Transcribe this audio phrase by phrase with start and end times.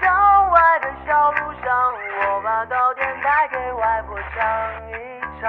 [0.00, 0.06] 郊
[0.50, 1.70] 外的小路上，
[2.20, 4.38] 我把稻田带给外婆唱
[4.88, 4.92] 一
[5.40, 5.48] 唱。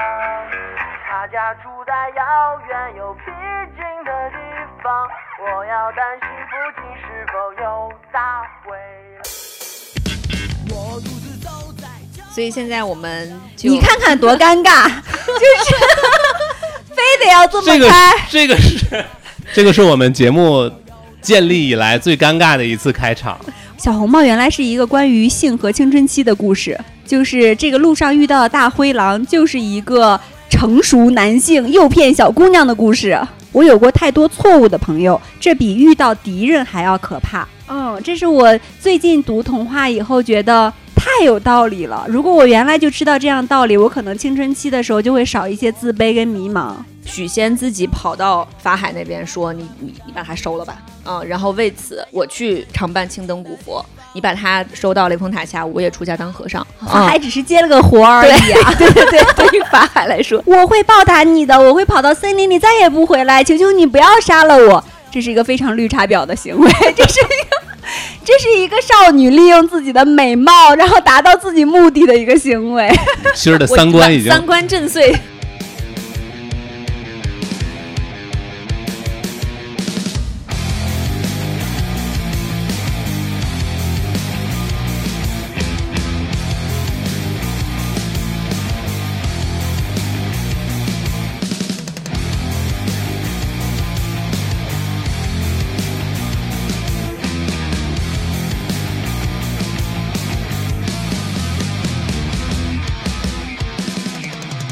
[1.08, 3.26] 她家住在遥远又僻
[3.76, 4.38] 静的地
[4.84, 5.08] 方，
[5.40, 7.34] 我要担心附近是否
[7.64, 8.78] 又打回
[9.18, 9.20] 来。
[10.70, 14.88] 我独自走在郊所以现在我们就你看看多尴尬，
[15.26, 15.76] 就是
[16.96, 17.90] 非得要这么这个。
[18.30, 19.06] 这个是
[19.54, 20.72] 这个是我们节目
[21.22, 23.38] 建立以来最尴尬的一次开场。
[23.82, 33.20] 小红帽原来是一个关于性和青春期的故事，就是这个路上遇到的大灰狼，就是一个成熟男性诱骗小姑娘的故事。
[33.52, 37.48] 我有过太多错误的朋友，这比遇到敌人还要可怕。
[37.68, 40.72] 嗯，这是我最近读童话以后觉得
[41.20, 42.06] 太有道理了。
[42.08, 46.74] 如果我原来就知道这样道理，我可能青春期的时候就会少一些自卑跟迷茫。
[47.04, 56.66] 许仙自己跑到法海那边说：“你你你把它收了吧。”嗯，然后为此我去常伴青灯古佛，你把他收到雷峰塔下，我也出家当和尚。
[56.86, 58.74] 法海只是接了个活而已啊。
[58.78, 64.84] 对 对对，对于法海来说， 我会报答你的，我会跑到森林里再也不回来，求求你不要杀了我。
[65.12, 67.51] 这是一个非常绿茶婊的行为，这是一个，
[68.24, 72.90] 这是一个少女利用自己的美貌，然后达到自己目的的一个行为。
[73.36, 75.16] 心儿的我三观已经三观震碎。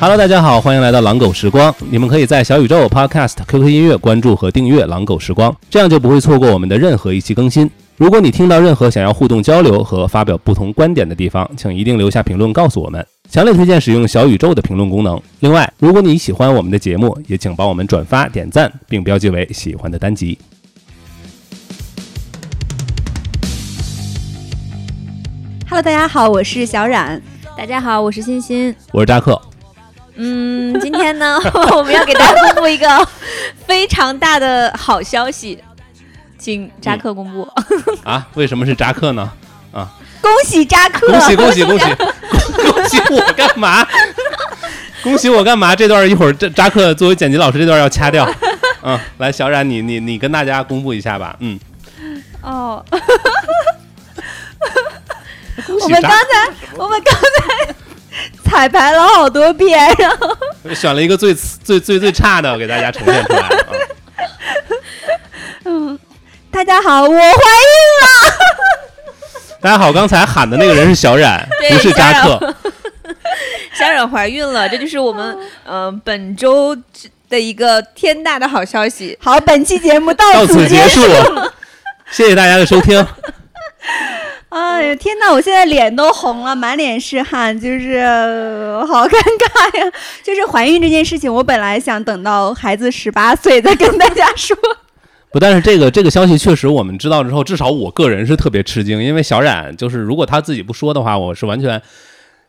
[0.01, 1.75] Hello，大家好，欢迎来到狼狗时光。
[1.89, 7.69] 你们可以在小宇宙、Podcast、QQ 音乐关注和订阅狼狗时光，这样就不会错过我们的任何一期更新。
[7.97, 13.05] 如果你听到任何想要互动交流和发表不同观点的地方，请一定留下评论告诉我们。
[13.29, 15.21] 强烈推荐使用小宇宙的评论功能。
[15.41, 20.39] 另外，如果你喜欢我们的节目，也请帮我们转发、点赞，并标记为喜欢的单集。
[25.67, 27.21] Hello，大家好，我是小冉。
[27.57, 28.73] 大家好，我是欣欣。
[28.93, 29.39] 我是扎克，
[30.21, 31.39] 嗯，今天呢，
[31.75, 33.07] 我们要给大家公布一个
[33.65, 35.57] 非常大的好消息，
[36.37, 37.47] 请扎克公布。
[38.03, 39.31] 啊，为什么是扎克呢？
[39.71, 39.87] 啊
[40.21, 41.07] 恭喜扎克！
[41.07, 42.11] 恭喜恭喜恭喜恭
[42.73, 43.87] 恭喜我干嘛？
[45.01, 45.73] 恭喜我干嘛？
[45.73, 48.29] 这段一会儿这扎克作为剪辑老师，这段要掐掉。
[48.83, 51.33] 嗯，来，小冉，你你你跟大家公布一下吧。
[51.39, 51.57] 嗯，
[52.41, 52.83] 哦，
[55.81, 57.75] 我们刚才我们刚才
[58.43, 60.37] 彩排了好多遍，然后
[60.73, 63.39] 选了一个最最最最差的给大家呈现出来。
[65.63, 65.97] 啊，
[66.51, 68.07] 大家好，我怀孕了。
[69.61, 72.55] 大家好，刚才喊的那个人是小冉，不是扎克。
[73.73, 76.75] 小冉怀孕了，这就是我们呃本周
[77.29, 79.17] 的一个天大的好消息。
[79.21, 81.03] 好，本期节目到此此结束。
[81.03, 81.09] 束，
[82.11, 83.05] 谢谢大家的收听。
[84.49, 85.31] 哎呀，天哪！
[85.31, 89.91] 我现在脸都红了，满脸是汗，就是、呃好尴尬呀。
[90.23, 94.57] 就是怀孕这件事情，我本来想等到孩子十八岁再跟大家说。
[95.31, 101.79] 不，但是这个这个消息确实我们知道之后，至少我个人是特别吃惊，因为小冉就是如果他自己不说的话，我是完全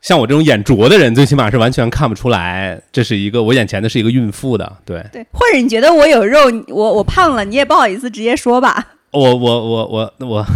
[0.01, 4.79] 像我这种眼拙的人，最起码是完全看不出来这是一个我眼前的是一个孕妇的。
[4.87, 8.87] 对对， 或者你觉得我有肉，我我胖了，你也不好意思直接说吧。
[9.11, 10.47] 我我我我我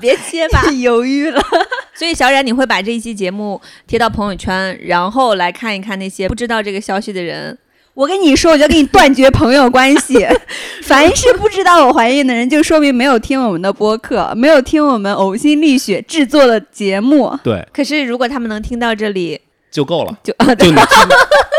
[0.00, 0.62] 别结巴。
[0.80, 1.42] 犹豫了。
[1.94, 7.58] 所以小冉，你会把这一期节目贴到朋友圈，然后来看一看那些不知道这个消息的人。
[7.94, 10.24] 我跟你说，我就跟你断绝朋友关系。
[10.84, 17.36] 凡是不知道我怀孕的人，就说明没有听我们的播客，没有听我们呕心沥血制作的节目。
[17.42, 21.08] 对可是如果他们能听到这里，就够了，就啊，对就你听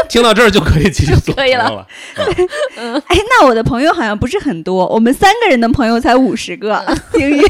[0.08, 3.04] 听到这儿就可以继续做可以了朋友了。
[3.08, 6.82] 哎，那我的朋友好像不是很多，我们三个人的朋友才五十个
[7.12, 7.46] 订阅。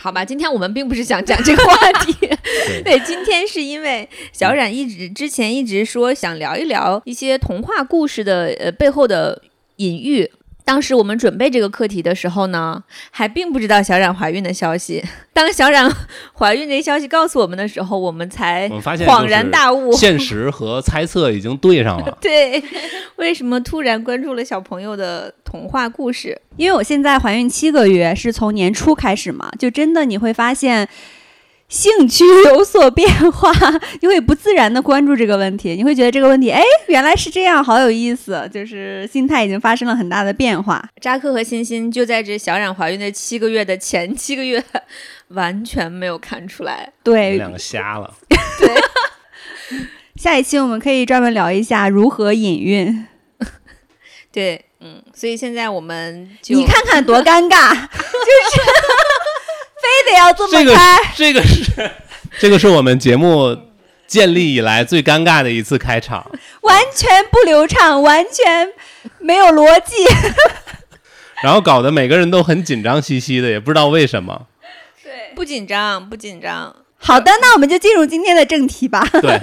[0.00, 2.12] 好吧，今天我们并不是想讲这个话题，
[2.84, 9.42] 对，今天是因为小冉一直之前一直说想聊一聊一些童话故事的呃背后的
[9.76, 10.30] 隐喻。
[10.68, 15.02] 当时我们准备这个课题的时候呢，还并不知道小冉怀孕的消息。
[15.32, 15.90] 当小冉
[16.34, 19.90] 怀孕这消息告诉我们的时候，我们才恍然大悟。
[19.92, 22.16] 现实和猜测已经对上了。
[22.20, 22.62] 对，
[23.16, 26.38] 为什么突然关注了小朋友的童话故事？
[26.58, 30.86] 因为我现在怀孕七个月，是从年初开始嘛，就真的你会发现，
[31.68, 33.52] 兴趣有所变化，
[34.00, 40.82] 你会不自然的关注这个问题，你会觉得这个问题，哎，原来是这样，好有意思，就是心态已经发生了很大的变化。
[41.00, 44.64] 扎克和欣欣就在这小冉怀孕的七个月的前七个月，
[45.28, 46.90] 完全没有看出来。
[47.02, 48.14] 对，两个瞎了。
[48.58, 48.74] 对
[50.16, 53.06] 下一期我们可以专门聊一下如何引孕。
[54.32, 58.97] 对，嗯，所以现在我们就你看看多尴尬，就是非
[60.10, 60.76] 得要这这个。
[61.16, 61.90] 这个是
[62.38, 63.56] 这个是我们节目
[64.06, 66.30] 建立以来最尴尬的一次开场。
[66.62, 68.68] 完全不流畅，完全
[69.18, 69.94] 没有逻辑。
[71.42, 74.46] 然后搞得每个人都很紧张兮兮的，也不知道为什么。
[75.02, 76.74] 对不紧张，不紧张。
[76.98, 79.06] 好的，那我们就进入今天的正题吧。
[79.22, 79.40] 对，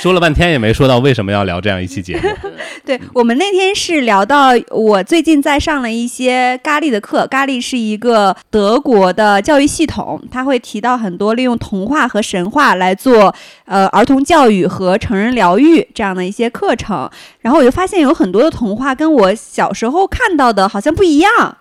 [0.00, 2.22] 说了半天也没说到为什么要聊这样一期节目。
[2.84, 13.32] 对我们那天是聊到我最近在上了一些咖喱的课，咖喱是一个德国的教育系统，它会提到很多利用童话和神话来做
[13.66, 17.08] 呃儿童教育和成人疗愈这样的一些课程。
[17.40, 21.56] 然后我就发现有很多的童话跟我小时候看到的好像不一样。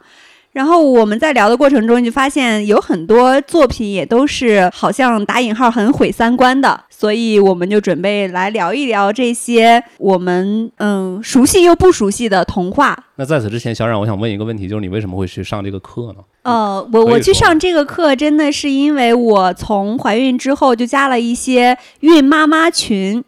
[0.52, 13.06] 然后我们在聊的过程中就发现有很多作品也都是好像打引号很毁三观的，所以我们就准备来聊一聊这些我们嗯熟悉又不熟悉的童话。
[13.16, 16.24] 那在此之前，小冉，我想问一个问题，就是你为什么会去上这个课呢？
[16.44, 23.24] 呃，我我去上这个课真的是因为我从怀孕之后就加了一些孕妈妈群。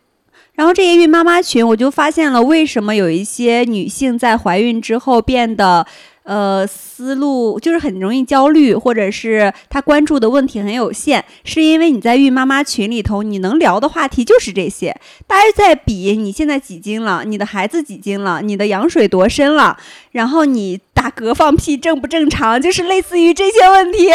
[0.56, 5.84] 然后这些孕妈妈群，我就发现了为什么有一些女性在怀孕之后变得，
[6.24, 14.96] 呃，思路就是很容易焦虑，或者是他关注的问题很有限，是因为你在孕妈妈群里头，你能聊的话题就是这些，
[15.28, 19.78] 大家在比你现在几斤了，你的孩子几斤了，你的羊水多深了，
[20.12, 24.08] 然后你打嗝放屁正不正常，就是类似于这些问题。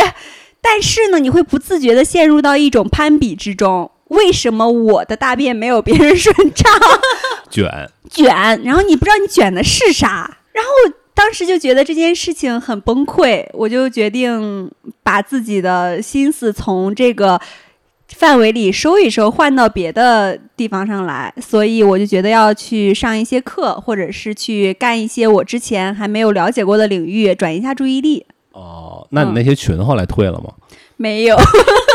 [0.61, 3.91] 但是呢，你会不自觉地陷入到一种攀比之中。
[4.09, 6.73] 为什么我的大便没有别人顺畅？
[7.51, 10.71] 卷，卷，然后你不知道你卷的是啥，然后
[11.19, 14.71] 当时就觉得这件事情很崩溃，我就决定
[15.03, 17.41] 把自己的心思从这个
[18.11, 28.25] 范围里收一收，换到别的地方上来，所以我就觉得要去上一些课，或者是去干一些我之前还没有了解过的领域，转移一下注意力。
[28.53, 30.53] 哦，那你那些群后来退了吗？
[30.97, 31.37] 没有，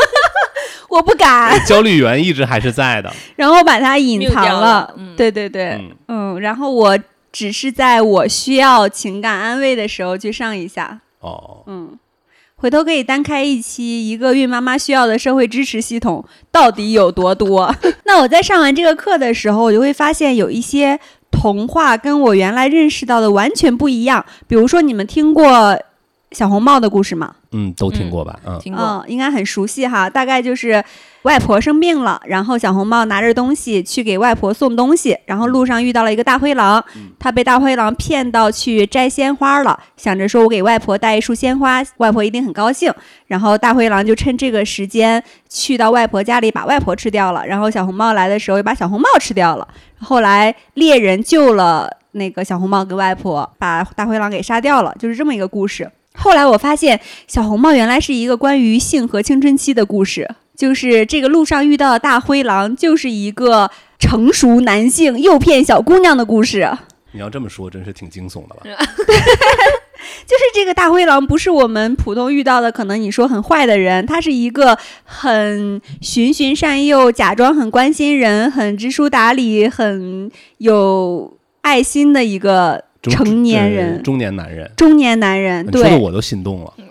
[0.90, 3.10] 我不敢，焦虑源一直还是在的。
[3.36, 4.94] 然后把它隐藏 掉了。
[4.98, 5.16] 嗯。
[5.16, 5.70] 对对对，
[6.08, 6.98] 嗯，嗯，然后我
[7.34, 11.98] 只是在我需要情感安慰的时候去上一下，哦，嗯，
[12.54, 17.74] 回头可以单开一期，一个孕妈妈需要的社会支持系统到底有多多？
[18.06, 21.00] 那我在上完这个课的时候，我就会发现有一些
[21.32, 24.24] 童话跟我原来认识到的完全不一样。
[24.46, 25.76] 比如说，你们听过
[26.34, 27.34] 小红帽的故事吗？
[27.52, 28.38] 嗯，都听过吧？
[28.44, 28.84] 嗯，听过。
[28.84, 30.10] 嗯，应该很熟悉哈。
[30.10, 30.82] 大概就是
[31.22, 36.84] 外婆生病了，然后小红帽拿着东西去给外婆送东西，然后路上遇到了一个大灰狼，
[37.18, 42.92] 他被大灰狼骗到去摘鲜花了，想着说我给外婆带一束鲜花，外婆一定很高兴。
[43.28, 49.66] 然后大灰狼就趁这个时间去到外婆家里把外婆吃掉了，然后小红帽来的时候又把小红帽吃掉了。
[50.00, 55.88] 后来猎人救了那个小红帽跟外婆，把大灰狼给杀掉了，就是这么一个故事。
[56.18, 66.70] 后来我发现，小红帽原来是一个关于性和青春期的故事，就是这个路上遇到的大灰狼，就是一个成熟男性诱骗小姑娘的故事。
[67.12, 68.62] 你要这么说，真是挺惊悚的了。
[70.26, 85.66] 就是这个大灰狼不是我们普通遇到的，可能你说很坏的人，他是一个很循循善诱，假装很关心人，很知书达理，很有爱心的一个中成年呃人，中年男人，中年男人。
[85.66, 86.72] 你说的对，我都心动了。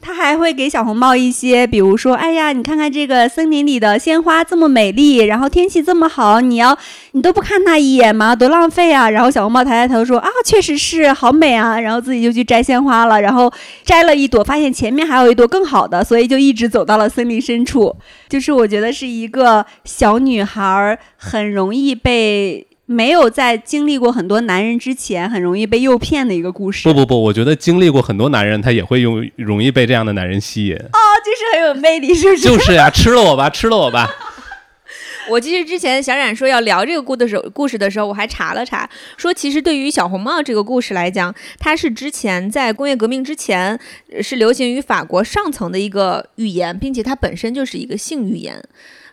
[0.00, 6.76] 他还会给小红帽一些，比如说，哎呀，你看看这个森林里的鲜花这么美丽，然后天气这么好，你要
[7.12, 8.34] 你都不看它一眼吗？
[8.34, 9.10] 多浪费啊！
[9.10, 13.52] 然后小红帽抬抬头说啊，确实是好美啊，然后自己就去摘鲜花了，然后
[13.84, 17.94] 摘了一朵，发现前面还有一朵更好的，所以就一直走到了森林深处。
[18.28, 22.66] 就是我觉得是一个小女孩儿很容易被。
[22.90, 26.88] 没有在经历过很多男人之前，很容易被诱骗的一个故事。
[26.88, 30.74] 不不不，我觉得经历过很多男人，他也会用容易被这样的男人吸引。
[30.74, 32.42] 哦，就是很有魅力，是不是？
[32.42, 34.08] 就是呀、 吃了我吧，吃了我吧。
[35.28, 43.78] 我其实之前小冉说要聊这个故的时候，故事的时候，我还查了查，说其实对于小红帽这个故事来讲，它是之前在工业革命之前
[44.10, 48.58] 呃是流行于法国上层的一个语言，并且它本身就是一个性语言。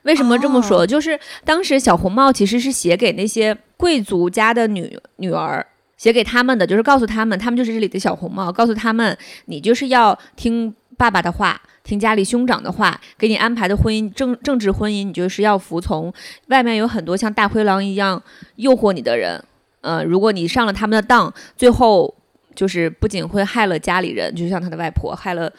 [0.03, 0.85] 为什么这么说？
[0.85, 5.65] 就是当时小红帽其实是写给那些贵族家的女女儿。
[5.97, 16.13] 写给他们的就是告诉他们，他们就是这里的小红帽，告诉他们你就是要听爸爸的话，听家里兄长的话，给你安排的婚姻政政治婚姻，你就是要服从。
[16.47, 18.21] 外面有很多像大灰狼一样
[18.57, 19.41] 诱惑你的人，
[19.79, 22.13] 呃，如果你上了他们的当，最后
[22.53, 25.51] 就是不仅会害了家里人，就像他的外婆害了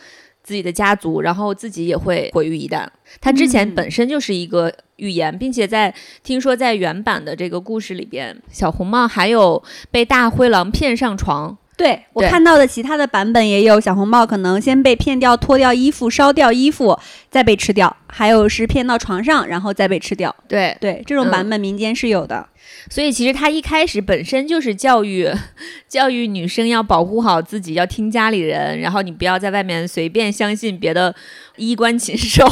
[0.46, 2.86] 自己的家族，然后自己也会毁于一旦。
[3.20, 9.60] 他之前嗯本身就是一个预言，并且在听说在原版的这个故事里边，小红帽还有
[9.90, 11.58] 被大灰狼骗上床。
[11.76, 16.98] 对我看到的其他的版本也有，小红帽可能先被骗掉，脱掉衣服，烧掉衣服，
[17.30, 20.34] 再被吃掉；还有是骗到床上，然后再被吃掉。
[20.48, 22.48] 对，对，这种嗯版本民间是有的。
[22.90, 25.30] 所以其实他一开始本身就是教育
[25.86, 31.14] 教育女生要保护好自己，要听家里人，然后你不要在外面随便相信别的
[31.56, 32.46] 衣冠禽兽。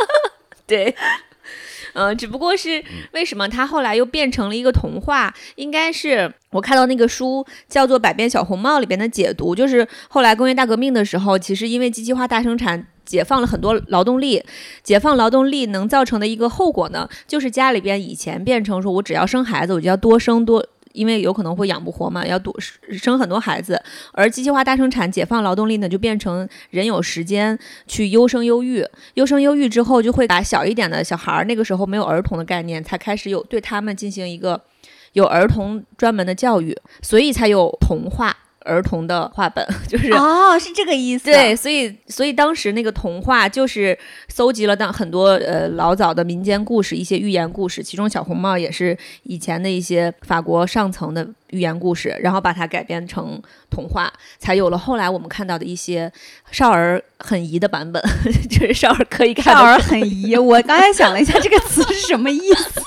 [0.66, 0.96] 对。
[1.94, 5.34] 嗯，只不过是为什么它后来又变成了一个童话？
[5.56, 14.42] 应该是我看到那个书叫做《百变小红帽》里边的解读，就是后来工业大革命的时候，其实因为机器化大生产解放了很多劳动力，
[14.82, 20.66] 解放劳动力能造成的一个后果呢，就是家里边以前变成说我只要生孩子，我就要多生多。
[20.94, 22.56] 因为有可能会养不活嘛，要多
[22.92, 23.82] 生很多孩子，
[24.12, 34.62] 而机械化大生产解放劳动力呢，就变成人有时间去优生优育，优生优育之后，就会把小一点的小孩儿，那个时候没有儿童的概念，才开始有对他们进行一个
[35.12, 41.26] 有儿童专门的教育，所以才有童话儿童的画本， 就是哦，是这个意思。
[41.26, 43.96] 对，，所以所以当时那个童话就是
[44.28, 53.40] 搜集了当很多呃老早的民间故事，一些寓言故事，其中小红帽也是以前的一些法国上层的寓言故事，然后把它改编成
[53.70, 56.10] 童话，才有了后来我们看到的一些
[56.50, 58.02] 少儿很宜的版本，
[58.50, 60.36] 就是少儿可以看少儿很宜。
[60.36, 62.82] 我刚才想了一下，这个词是什么意思？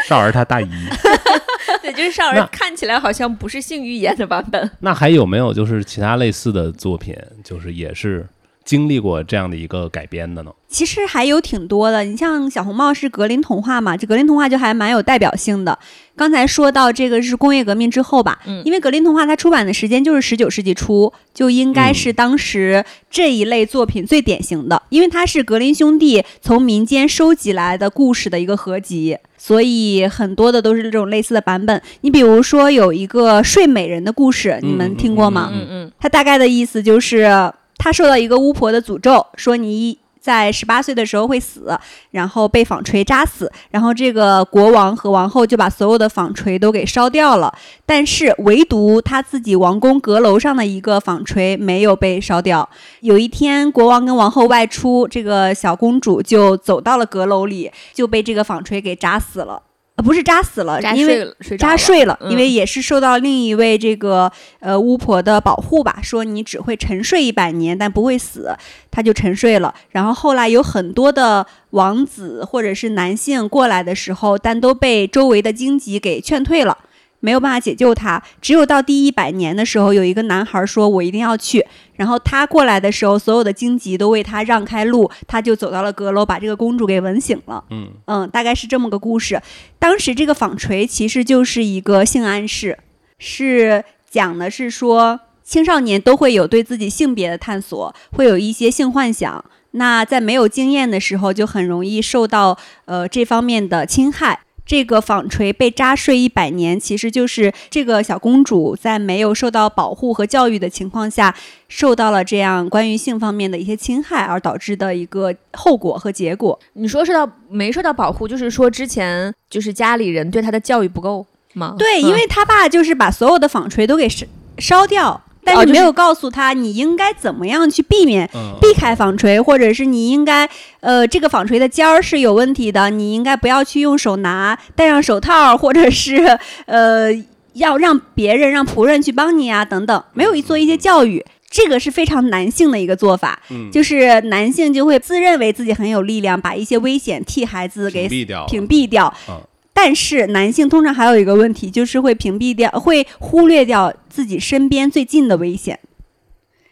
[0.08, 0.68] 少儿他大姨。
[1.82, 4.70] 对，就是少儿看起来好像不是性欲言的版本。
[4.80, 7.14] 那还有没有就是其他类似的作品，
[7.44, 8.26] 就是也是
[8.64, 10.52] 经历过这样的一个改编的呢？
[10.68, 15.76] 其实还有挺多的，你像小红帽是格林童话嘛，这格林童话就还蛮有代表性的。
[16.14, 29.16] 刚才说到这个是工业革命之后吧，嗯因为格林童话它出版的时间就是十九世纪初，就应该是当时这一类作品最典型的，因为它是格林兄弟从民间收集来的故事的一个合集。
[29.36, 31.80] 所以很多的都是这种类似的版本。
[32.02, 35.48] 你比如说有一个睡美人的故事，你们听过吗？
[35.50, 41.74] 嗯嗯它大概的意思就是，他受到一个巫婆的诅咒，说你在十八岁的时候会死，
[42.10, 47.50] 然后被纺锤扎死，然后这个国王和王后就把所有的纺锤都给烧掉了，
[47.86, 52.68] 但是唯独他自己王宫阁楼上的一个纺锤没有被烧掉。
[53.00, 59.62] 有一天，国王跟王后外出，这个小公主就走到了阁楼里，就被这个纺锤给扎死了。
[60.00, 68.56] 呃，不是扎死了，扎因为扎睡了，因为嗯也是受到另一位这个呃巫婆的保护吧，说你只会沉睡一百年，但不会死，
[68.90, 69.74] 他就沉睡了。
[69.90, 76.78] 然后后来有很多的王子或者是男性过来的时候，但都被周围的荆棘给劝退了。
[77.20, 81.64] 没有办法解救他，只有到第一百年的时候，有一个男孩说：“我一定要去。”
[81.96, 87.62] 然后他过来的时候，所有的荆棘都为他让开路，他就走到了阁楼，把这个公主给吻醒了。
[87.70, 89.40] 嗯嗯，大概是这么个故事。
[89.78, 92.78] 当时这个纺锤其实就是一个性暗示，
[93.18, 99.44] 是讲的是说青少年都会有对自己性别的探索，会有一些性幻想。
[99.72, 104.40] 那在没有经验的时候，就很容易受到呃这方面的侵害。
[104.64, 111.34] 这个纺锤被扎碎一百年，其实就是这个小公主在没有受到保护和教育的情况下，
[111.68, 116.58] 受到了这样关于性方面的一些侵害，而导致的一个后果和结果。
[116.74, 121.74] 你说受到没受到保护，就是说之前就是家里人对她的教育不够吗？
[121.78, 124.26] 对，嗯因为他爸就是把所有的纺锤都给烧
[124.58, 128.28] 烧掉，但是是没有告诉他你应该怎么样去避免。
[128.34, 130.48] 嗯，避开纺锤，或者是你应该，
[130.80, 137.10] 呃，这个纺锤的尖儿是有问题的，你应该不要去用手拿，戴上手套，或者是呃，
[137.54, 149.14] 要让别人让仆人去帮你啊，等等，没有做一些教育，这个是非常男性的一个做法，嗯就是男性就会自认为自己很有力量，把一些危险替孩子给屏蔽掉屏蔽掉。
[149.28, 149.40] 嗯
[149.72, 155.78] 但是男性通常还有一个问题，就是会屏蔽掉，会忽略掉自己身边最近的危险。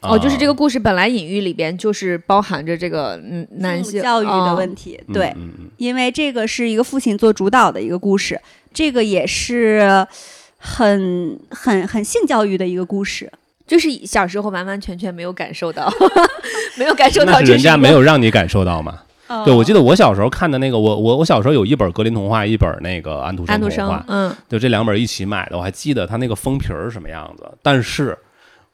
[0.00, 8.40] 哦，就是这个啊故事本来隐喻里边就是包含着这个嗯男性教育的哦问题，对，嗯嗯因为这个是一个父亲做主导的一个故事，
[8.72, 10.06] 这个也是
[10.56, 13.30] 很很很性教育的一个故事。
[13.66, 15.92] 就是小时候完完全全没有感受到，
[16.78, 19.02] 没有感受到那是人家没有让你感受到嘛？
[19.28, 19.44] 哦。
[19.44, 25.56] 对，我记得我小时候看的那个，我我我小时候有一本格林童话，一本那个安徒生童话，，嗯，就这两本一起买的。
[25.56, 28.18] 我还记得它那个封皮儿是什么样子，但是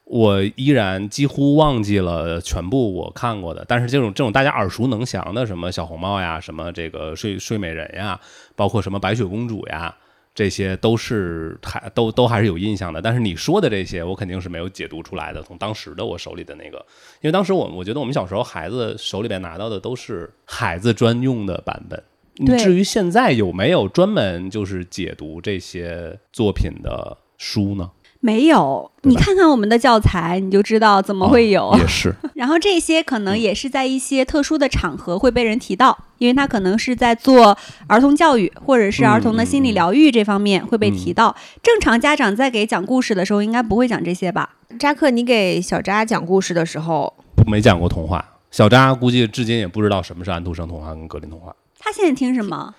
[0.05, 8.19] 我依然几乎忘记了全部我看过的，但是这种这种大家耳熟能详的，什么小红帽呀，什么这个睡睡美人呀，
[8.55, 9.95] 包括什么白雪公主呀，
[10.35, 13.01] 这些都是还都都还是有印象的。
[13.01, 15.41] 但是你说的这些，我肯定是没有解读出来的。
[15.41, 16.77] 从当时的我手里的那个，
[17.21, 22.03] 因为当时我我觉得我们小时候孩子手里边拿到的都是孩子专用的版本。
[22.45, 27.89] 对至于现在有没有专门就是解读这些作品的书呢？
[28.25, 31.69] 没有，你看看我们的教材，你就知道怎么会有。
[31.69, 37.55] 哦也是， 然后这些可嗯能也是在一些特殊的场合会被人提到，因为他可能是在做
[37.85, 41.35] 儿童教育或者是儿童的心理疗愈这方面会被提到。
[41.61, 44.49] 正常家长在给讲故事的时候，应该不会讲这些吧？
[44.79, 47.13] 扎克，你给小扎讲故事的时候，
[47.45, 48.25] 没讲过童话。
[48.49, 51.55] 小扎估计至今也不知道什么是安徒生童话跟格林童话。
[51.77, 52.73] 他现在听什么？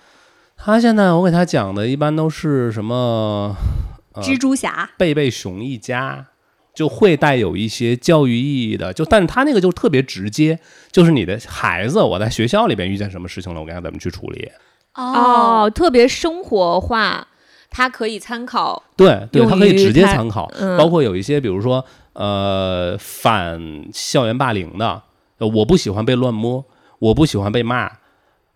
[0.57, 3.55] 他现在我给他讲的一般都是什么
[4.17, 4.89] 呃蜘蛛侠。
[4.97, 6.27] 贝贝熊一家，
[6.73, 10.59] 就会带有一些教育意义的，就但是他那个就特别直接，
[10.91, 14.51] 就是你的孩子我在学校里边遇见什么事情了，我该怎么去处理。
[14.95, 17.27] 哦，特别生活化，
[17.69, 18.83] 它可以参考。
[18.95, 23.61] 对对，他可以直接参考，嗯包括有一些比如说呃反
[23.93, 25.03] 校园霸凌的，
[25.37, 26.65] 呃我不喜欢被乱摸，
[26.97, 27.91] 我不喜欢被骂，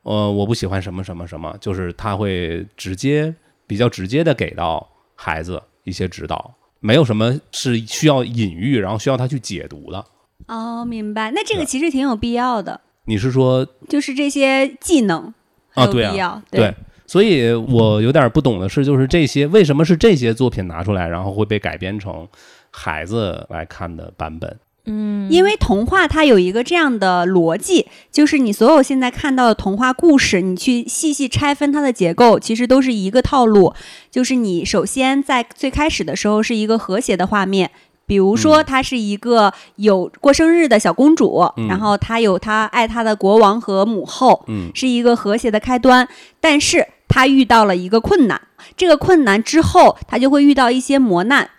[0.02, 3.36] 呃我不喜欢什么什么什么，就是他会直接
[3.68, 4.90] 比较直接的给到
[5.24, 10.04] 孩子一些指导，没有什么是需要隐喻，然后需要他去解读的。
[10.48, 11.30] 哦，明白。
[11.30, 15.32] 那这个其实挺有必要的，你是说就是这些技能
[15.76, 15.86] 啊？
[15.86, 16.42] 有对啊，必要。
[16.50, 16.74] 对，
[17.06, 22.28] 所以我有点不懂的是，就是这些为什么是这些作品拿出来，然后会被改编成
[22.72, 24.60] 孩子来看的版本？
[24.86, 33.74] 嗯，因为童话它有一个这样的逻辑，就是你所有现在看到的童话故事，你去细细拆分它的结构，其实都是一个套路。
[34.10, 37.70] 就是你首先在最开始的时候是一个和谐的画面，
[38.08, 46.08] 比如说嗯她是一个有过生日的小公主，嗯然后她有她爱她的国王和母后，嗯是一个和谐的开端。
[46.40, 48.42] 但是她遇到了一个困难，
[48.76, 51.52] 这个困难之后，她就会遇到一些磨难。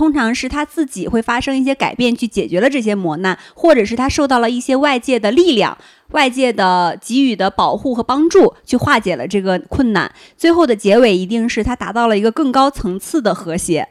[0.00, 5.76] 通常是他自己会发生一些改变，去解决了这些磨难，或者是他受到了一些外界的力量、
[6.12, 10.10] 外界的给予的保护和帮助，去化解了这个困难。
[10.38, 13.88] 最后的结尾一定是他达到了一个更高层次的和谐。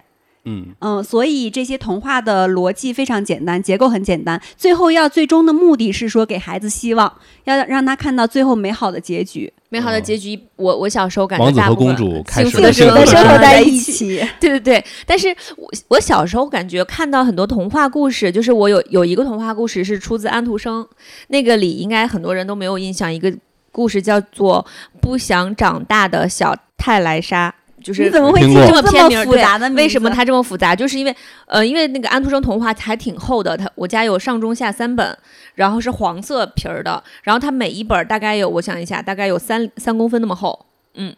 [0.49, 4.41] 嗯嗯，所以这些童话的逻辑非常简单，结构很简单。
[4.57, 14.17] 最后要最终的目的是说给孩子希望，要让他看到最后美好的结局，美好的结局，我我小时候感觉王子和公主开幸始了幸福的生活 福的生活在一一起。
[14.39, 20.87] 对对对，但是我我小时候感觉看到很多童话故事，就是我有有一个童话故事是出自安徒生，
[21.27, 23.31] 那个里应该很多人都没有印象，一个
[23.71, 24.65] 故事叫做
[24.99, 27.49] 《不想长大的小泰莱莎》，
[27.81, 29.69] 就是你怎么会记这这么片名么复杂的？
[29.71, 30.75] 为什么它这么复杂？
[30.75, 31.15] 就是因为
[31.45, 35.17] 呃，因为那个安徒生童话还挺厚的，它我家有上中下三本，
[35.55, 40.65] 然后是黄色皮儿的，然后它每一本儿大概有，我想一下，大概有三三公分那么厚，
[40.95, 41.15] 嗯，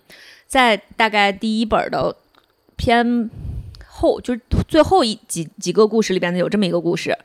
[0.47, 2.15] 在大概第一本儿的
[2.75, 3.29] 偏
[3.87, 7.17] 后，就是最后一几几个故事里边呢有这么一个故事。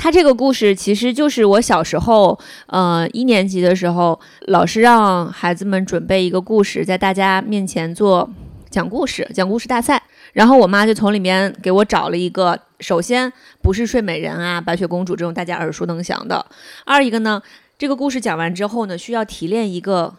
[0.00, 8.30] 它这个故事其实就是我小时候，呃，一年级的时候，老师让孩子们准备一个故事，在大家面前做
[8.70, 10.02] 讲故事、讲故事大赛。
[10.32, 16.44] 然后我妈就从里面给我找了一个，首先不是睡美人啊、白雪公主这种大家耳熟能详的，
[16.84, 17.42] 二一个呢，
[17.78, 20.14] 这个故事讲完之后呢，需要提炼一个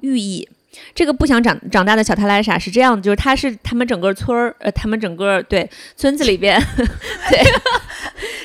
[0.00, 0.48] 寓意。
[0.94, 6.60] 这个不想长长大的小泰拉莎是这样的，就是她是他们整个村儿，呃，他们整个对村子里边，
[7.30, 7.40] 对，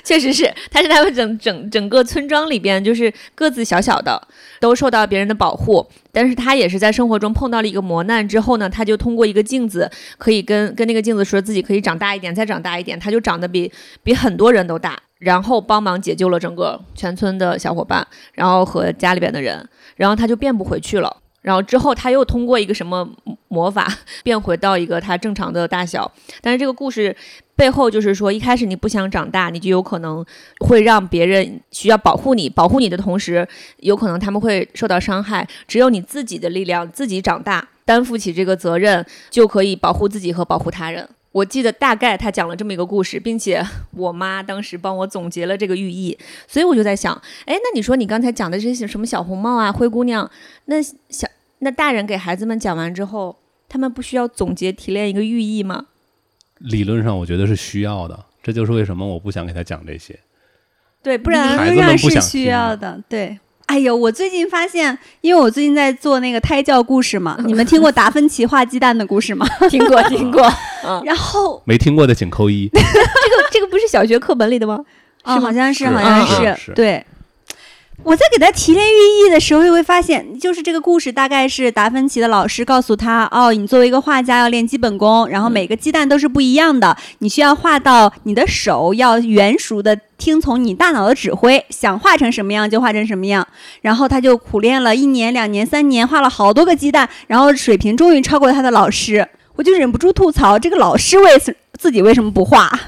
[0.03, 4.21] 确实是，她是他们整整整个村庄里边，就是个子小小的，
[4.59, 13.71] 都受到别人的保护，但是她也是在生活中碰到了一个磨难之后呢，她就通过一个镜子，可以跟跟那个镜子说自己可以长大一点，再长大一点，她就长得比
[14.03, 21.17] 比很多人都大，然后帮忙解救了整个全村的小伙伴，然后和家里边的人，然后她就变不回去了。
[21.41, 23.07] 然后之后，他又通过一个什么
[23.47, 23.87] 魔法
[24.23, 26.11] 变回到一个他正常的大小。
[26.39, 27.15] 但是这个故事
[27.55, 30.23] 背后就是说，一开始你不想长大，你就有可能
[30.59, 35.47] 会让别人需要保护你，保护你的同时，有可能他们会受到伤害。
[35.67, 41.09] 只有你自己的力量，自己长大，担负起这个责任，就可以保护自己和保护他人。
[41.31, 46.17] 我记得大概他讲了这么一个故事，并且我妈当时帮我总结了这个寓意，
[46.47, 47.13] 所以我就在想，
[47.45, 50.29] 哎，那你说你刚才讲的这些什么小红帽啊、灰姑娘，
[50.65, 51.27] 那小
[51.59, 53.37] 那大人给孩子们讲完之后，
[53.69, 55.85] 他们不需要总结提炼一个寓意吗？
[56.57, 60.19] 理论上我觉得是需要的，这就是为什么我不想给他讲这些。
[61.01, 63.39] 对，不然孩子们不想需要的，对。
[63.71, 69.47] 哎呦，我最近发现，因为我最近在做那个胎教故事嘛，你们听过达芬奇画鸡蛋的故事吗？
[69.69, 70.41] 听 过听过，
[70.85, 72.69] 嗯，然后 没听过的请扣一。
[72.73, 74.83] 这个这个不是小学课本里的吗？
[75.23, 77.05] 哦，是好像是，是好像是是对。
[78.03, 93.47] 我在给他提炼寓意的时候，就会发现，就是这个故事大概是达芬奇的老师告诉他，哦，你作为一个画家要练基本功，然后每个鸡蛋都是不一样的，你需要画到你的手要圆熟的听从你大脑的指挥，想画成什么样就画成什么样。
[93.81, 99.27] 然后他就苦练了一年、两年、三年，画了好多个鸡蛋，然后水平终于超过了他的老师。
[99.55, 102.67] 我就忍不住吐槽，这个老师为什自己为什么不画？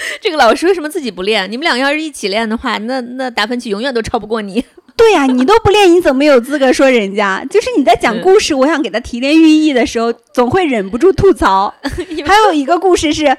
[0.20, 1.50] 这个老师为什么自己不练？
[1.50, 4.64] 你们俩要是一起练的话，那那达芬奇永远都超不过你。
[4.96, 7.44] 对呀、你都不练，你怎么有资格说人家？
[7.48, 11.72] 就是你在讲故事，我想给他提炼寓意的时候，总会忍不住吐槽。
[12.26, 13.36] 还有一个故事是，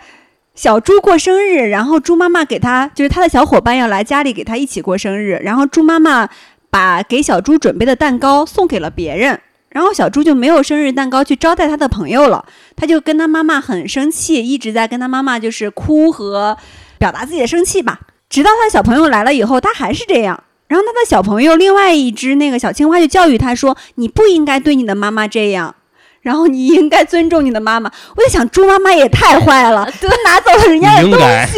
[0.56, 6.30] 小猪过生日，然后猪妈妈给他，就是他的小伙伴要来家里给他一起过生日，然后猪妈妈
[6.70, 12.44] 把给小猪准备的蛋糕送给了别人，然后小猪就没有生日蛋糕去招待他的朋友了，
[12.76, 16.58] 他就跟他妈妈很生气，一直在跟他妈妈就是哭和
[16.98, 18.00] 表达自己的生气吧。
[18.30, 20.44] 直到他的小朋友来了以后，他还是这样。
[20.68, 25.74] 然后他的小朋友另外一只那个小青蛙就教育他说：“你不应该对你的妈妈这样，
[26.22, 31.14] 然后你应该尊重你的妈妈。”我在想，猪妈妈也太坏了， 他拿走了人家的东
[31.48, 31.58] 西，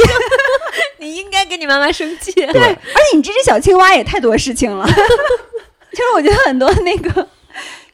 [1.00, 2.32] 你应该 跟你妈妈生气。
[2.32, 4.86] 对，而且你这只小青蛙也太多事情了。
[5.92, 7.28] 就是我觉得很多那个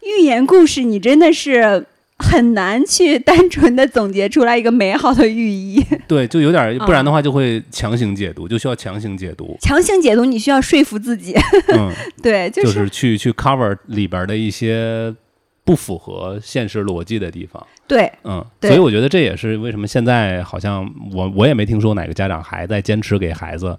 [0.08, 1.86] 寓言故事，你真的是
[2.20, 5.84] 很难去单纯的总结出来一个美好的寓意。
[6.08, 9.56] 对，就有点儿，不然嗯的话就会强行解读，就需要强行解读。
[9.62, 11.36] 强行解读，你需要说服自己。
[11.76, 11.92] 嗯，
[12.24, 15.14] 对，就、就是是去去 cover 里边儿的一些
[15.64, 17.66] 不符合现实逻辑的地方。
[17.88, 23.78] 对，嗯，所以我觉得这也是为什么现在好像我我也没听说哪个家长还在坚持给孩子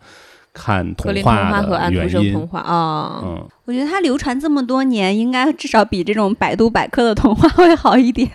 [0.53, 2.49] 看童格林童话话和安的原因徒生童。
[2.49, 8.31] 话啊，嗯，我觉得它流传这么多年，应该至少比这种百度百科的童话 会好一点。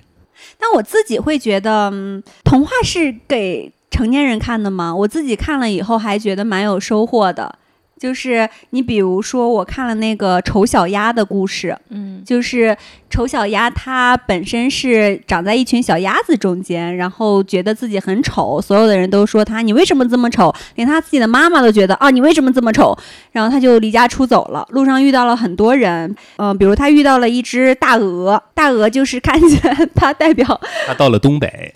[0.60, 4.93] 但我自己会觉得，嗯，童话是给成年人看的吗？
[4.95, 7.60] 我自己看了以后还觉得蛮有收获的。
[8.03, 12.75] 就是你比如说，我看了那个丑小鸭的故事，嗯就是
[13.09, 22.93] 丑小鸭它本身是长在一群小鸭子中间，然后觉得自己很丑，所有的人都说它你为什么这么丑，连它自己的妈妈都觉得啊你为什么这么丑，
[23.31, 24.67] 然后它就离家出走了。
[24.71, 31.73] 路上遇到了很多人，嗯、比如它遇到了一只大鹅，大鹅就是看起来它代表它到了东北，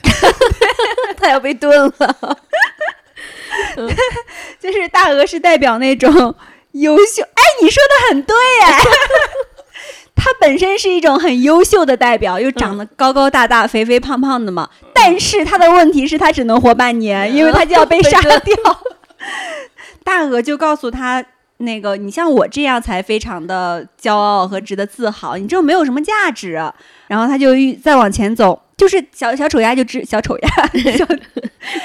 [1.16, 2.38] 他要被炖了。
[4.60, 6.36] 就是大鹅是代表那种
[6.72, 8.80] 优秀，哎，你说的很对哎。
[10.20, 14.68] 它本身是一种很优秀的代表，又长得高高大大、肥肥胖胖的嘛。
[14.92, 18.56] 但是它的问题是，它只能活半年，因为它就要被杀掉。
[20.04, 21.24] 大鹅就告诉他，
[21.58, 26.62] 那个你像我这样才非常的骄傲和值得自豪，你这没有什么价值。
[27.08, 30.50] 然后他就欲再往前走，就是小小丑鸭就知小丑鸭，
[30.98, 31.06] 小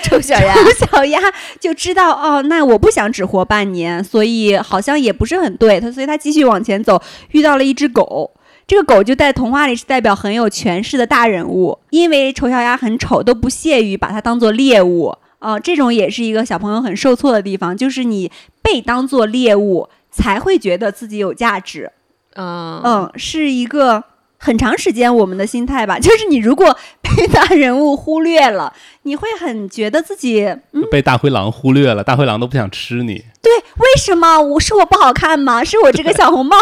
[0.02, 1.20] 丑小鸭，丑小鸭
[1.60, 8.32] 就知道哦，那我不想只活半年，所以好像也不是很对他，所以他继续往前走，遇到了一只狗。
[8.66, 15.14] 这个狗就在童话里是代表很有权势的大人物，因为丑小鸭很丑，都不屑于把它当做猎物。
[15.40, 18.30] 呃，这种也是一个小朋友很受挫的地方，就是你
[18.62, 21.92] 被当做猎物，才会觉得自己有价值。
[22.34, 24.02] 嗯嗯，是一个
[24.38, 28.72] 很长时间我们的心态吧， 就是你如果被大人物忽略了，
[29.02, 33.24] 你会很觉得自己，嗯，被大灰狼忽略了，大灰狼都不想吃你。
[33.42, 35.62] 对，为什么我是我不好看吗？
[35.62, 36.56] 是我这个小红帽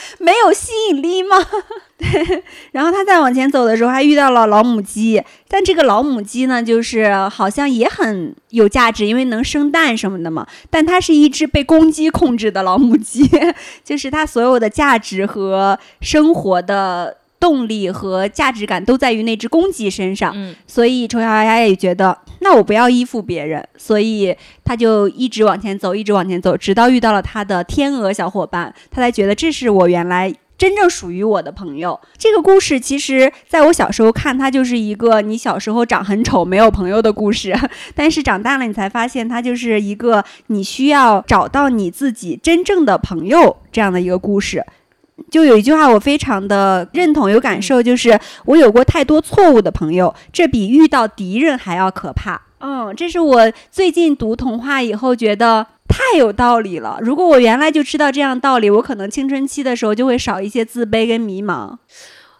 [0.18, 1.36] 没有吸引力吗？
[1.98, 10.46] 对，然后他再往前走的时候，还遇到了老母鸡，但这个老母鸡呢，就是好像也很有价值，因为能生蛋什么的嘛。
[10.70, 13.28] 但它是一只被公鸡控制的老母鸡，
[13.84, 20.32] 就是它所有的价值和生活的动力和价值感都在于那只公鸡身上。
[20.34, 30.34] 嗯所以丑小鸭也觉得，那我不要依附别人，所以他就一直往前走，一直往前走，直到遇到了他的天鹅小伙伴，他才觉得这是我原来。
[30.58, 37.56] 真正属于我的朋友，这个故事其实在我小时候看，它就是一个你小时候长很丑没有朋友的故事，
[37.94, 44.66] 但是长大了你才发现，它就是一个你需要找到你自己真正的朋友这样的一个故事。
[45.30, 52.40] 就有一句话我非常的认同有感受，就是我有过太多错误的朋友，这比遇到敌人还要可怕。
[52.60, 56.98] 嗯，这是我最近读童话以后觉得太有道理了。
[57.00, 61.76] 如果我原来就知道这样道理，我可能青春期的时候就会少一些自卑跟迷茫。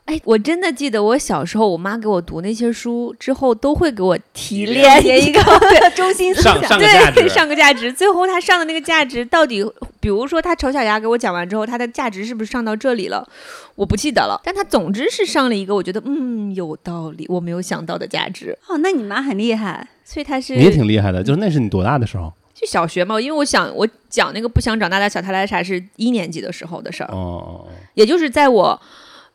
[0.09, 6.59] 哎，我真的记得我小时候，我妈给我读那些书之后，都会给我提提炼一个个 中心思想。
[6.59, 7.93] 对，上个价值。
[7.93, 9.63] 最后他上的那个价值到底，
[10.01, 13.29] 比如说他丑小鸭给我讲完之后，他的价值是不是上到这里了？
[13.75, 14.41] 我不记得了。
[14.43, 18.57] 但他总之是上了一个我觉得嗯有道理，我没有想到的价值。
[18.67, 19.87] 哦，那你妈很厉害。
[20.07, 22.33] 所以她是你也挺厉害的，就是那是你多大的时候？
[22.55, 28.81] 就小学嘛，因为我想我讲那个不想长大的小太来茶是一年级的时候的事儿，哦也就是在我。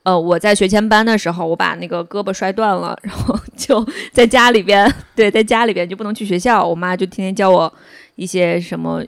[0.04, 7.74] 呃，我在学前班的时候，我把那个胳膊摔断了，然后就在家里边，对，在家里边就不能去学校，我妈就天天教我
[8.16, 9.04] 一些什么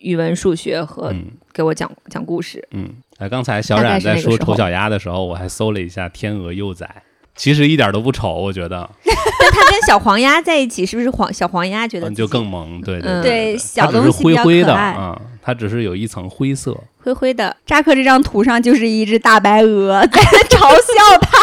[0.00, 2.66] 语文、数学和嗯给我讲讲故事。
[2.70, 2.88] 嗯。
[3.18, 6.88] 哎，刚才小冉在说丑小鸭的时候，我还搜了一下天鹅幼崽，
[7.40, 16.76] 其实一点都不丑，我觉得， 但它跟小黄鸭在一起，是不是黄小黄鸭觉得嗯，就更萌，对嗯对对它小东西灰灰的啊，它只是有一层灰色。
[17.02, 17.56] 灰灰的？
[17.64, 21.38] 扎克这张图上就是一只大白鹅 在嘲笑他。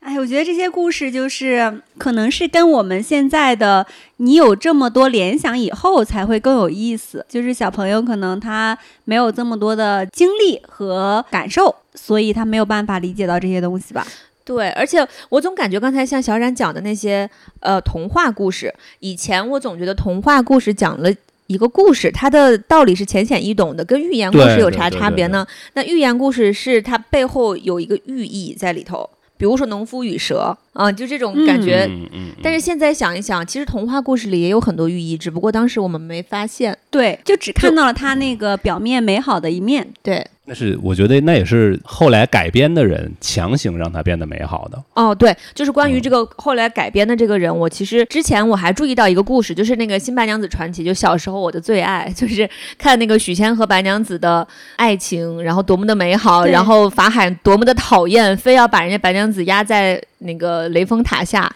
[0.04, 3.86] 哎，我觉得这些故事就是可能是跟我们现在的
[4.18, 7.24] 你有这么多联想以后才会更有意思。
[7.30, 14.06] 就是小朋友可能他没有这么多的经历和感受，所以他没有办法理解到这些东西吧。
[14.48, 17.28] 对，而且我总感觉刚才像小冉讲的那些
[17.60, 21.12] 呃童话故事，以前我总觉得童话故事讲了。
[21.48, 25.46] 一个故事，它的道理是浅显易懂的，跟寓言故事有啥差别呢？
[25.72, 29.08] 那寓言故事是它背后有一个寓意在里头，
[29.38, 31.86] 比如说农夫与蛇啊、就这种感觉。
[31.88, 32.32] 嗯嗯嗯。
[32.42, 36.76] 但是现在想一想，其实童话故事里也有很多寓意，只不过当时我们没发现。
[36.90, 39.88] 对，就只看到了它那个表面美好的一面。
[40.02, 44.82] 对，那是我觉得那也是后来改编的人强行让它变得美好的。
[44.94, 61.54] 哦，对，就是关于嗯这个后来改编的这个人，我其实之前我还注意到一个故事，就是那个《新白娘子传奇》，就小时候我的最爱， 就是看那个许仙和白娘子的爱情，然后多么的美好，然后法海多么的讨厌，非要把人家白娘子压在那个雷峰塔下。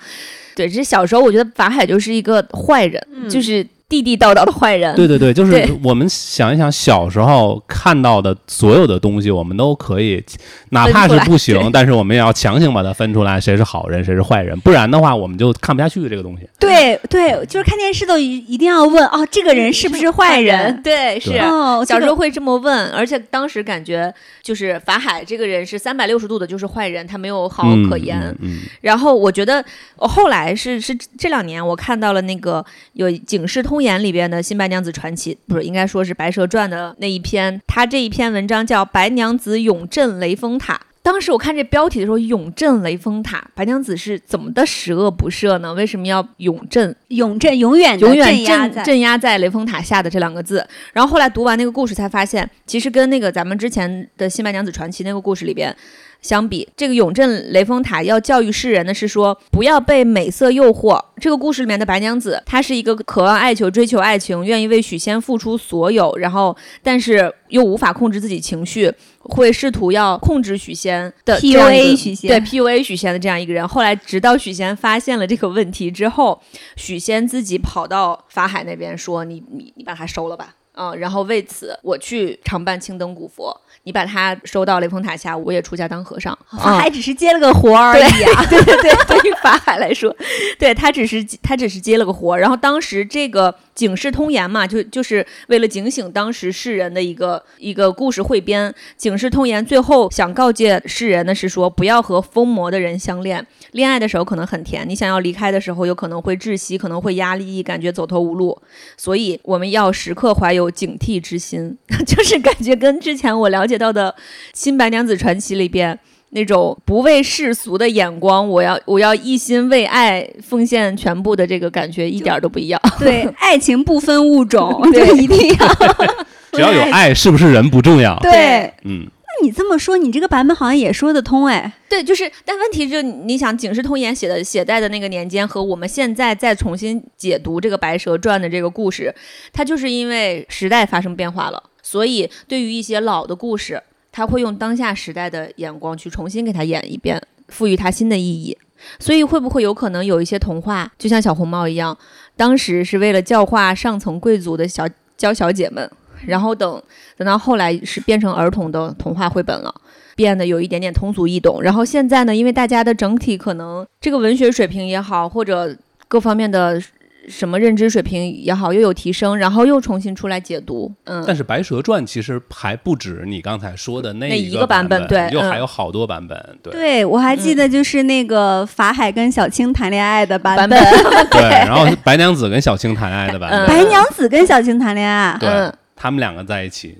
[0.55, 4.97] 对，这小时候我觉得法海就是一个坏人，嗯就是地地道道的坏人。
[4.97, 10.25] 对对对，就是我们想一想，小时候看到的所有的东西，我们都可以，
[10.71, 16.49] 哪怕是不行，但是我们也要强行把它分出来，谁是好人，谁是坏人，不然的话，我们就看不下去这个东西。
[16.59, 20.81] 对对，就是看电视都一一定要问哦，这个人是不是坏人？
[20.83, 21.37] 对，是。
[21.39, 28.19] 哦，小时候会这么问，而且当时感觉就是法海这个人是三百六十度的，就是坏人，他没有好可言。
[28.23, 29.63] 嗯嗯然后我觉得，
[29.97, 40.75] 我后来是是这两年我看到了那个有《警视通言》里边的《新白娘子传奇》，不是应该说是《白蛇传》的那一篇，他这一篇文章叫《白娘子永镇雷峰塔》。
[41.05, 45.75] 当时我看这标题的时候，“永镇雷峰塔”，白娘子是怎么的十恶不赦呢？
[45.75, 46.95] 为什么要永镇？
[47.09, 50.65] 永镇永远永远镇压在镇镇压在雷峰塔下的这两个字。
[50.93, 55.77] 然后后来读完那个故事，才发现其实跟那个咱们之前的《新白娘子传奇》那个故事里边
[56.23, 60.99] 相比，这个永镇雷峰塔要教育世人的是说，不要被美色诱惑。
[61.21, 68.93] 这个故事里面的白娘子，她是一个渴望爱求、追求爱情，愿意为许仙付出所有，然后但是又无法控制自己情绪。
[69.25, 73.67] 会试图要控制许仙的 PUA 许仙对 PUA 许仙的这样一个人。
[73.69, 76.41] 后来，直到许仙发现了这个问题之后，
[76.77, 86.37] 许仙自己跑到法海那边说：“你你你把他收了吧。”嗯，然后为此我去常伴青灯古佛，你把他收到雷峰塔下，我也出家当和尚。
[86.51, 88.47] 法嗯海只是接了个活而已啊。
[88.49, 90.15] 对 对对，对于法海来说，
[90.59, 92.39] 对他只是他只是接了个活。
[92.39, 98.73] 然后当时这个警世通言嘛，就就是为了警醒当时世人的一个一个故事汇编。
[98.97, 103.45] 警世通言最后想告诫世人的是说，不要和疯魔的人相恋。
[103.73, 108.61] 恋爱的时候可能很甜，你想要离开的时候，有可能会窒息，可能会压力，感觉走投无路。
[108.97, 114.15] 所以我们要时刻怀有警惕之心， 就是感觉跟之前我了解到的
[114.55, 115.99] 《新白娘子传奇》里边。
[116.35, 122.81] 那种不为世俗的眼光，我要我要一心为爱奉献全部的这个感觉一点儿都不一样。
[122.99, 125.69] 对， 爱情不分物种，对就一定要。
[126.53, 128.19] 只要有爱，是不是人不重要？
[128.21, 131.71] 对，嗯，那你这么说，你这个版本好像也说得通哎。
[131.87, 139.15] 对，就是，但问题是，你想《警世通言》写的写在的那个年间和我们现在再重新解读这个《白蛇传》的这个故事，
[139.53, 148.57] 它就是因为时代发生变化了，所以对于一些老的故事，他会用当下时代的眼光去重新给它演一遍，赋予它新的意义。
[148.99, 151.95] 所以会不会有可能有一些童话，就像小红帽一样，
[152.35, 155.91] 当时是为了教化上层贵族的小娇小姐们，
[156.25, 156.83] 然后等
[157.19, 159.75] 等到后来是变成儿童的童话绘本了。
[160.17, 165.77] 变得有一点点通俗易懂，然后现在呢，因为大家的整体可能这个文学水平也好，或者
[166.09, 166.81] 各方面的
[167.29, 175.51] 什么认知水平也好，又有提升，然后又重新出来解读，嗯，但是《白蛇传》其实还不止你刚才说的那那一一个版本，本对又嗯。
[175.51, 176.73] 还有好多版本，对。
[176.73, 181.43] 对，我还记得就是那个法海跟小青谈恋爱的版版本， 本，对。
[181.43, 186.99] 然后白娘子跟小青谈恋爱的版嗯本， 白娘子跟小青谈恋爱，对嗯，他们两个在一起，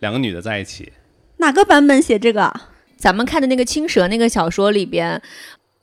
[0.00, 0.92] 两个女的在一起，
[1.38, 2.52] 哪个版本写这个？
[2.96, 5.20] 咱们看的那个青蛇那个小说里边，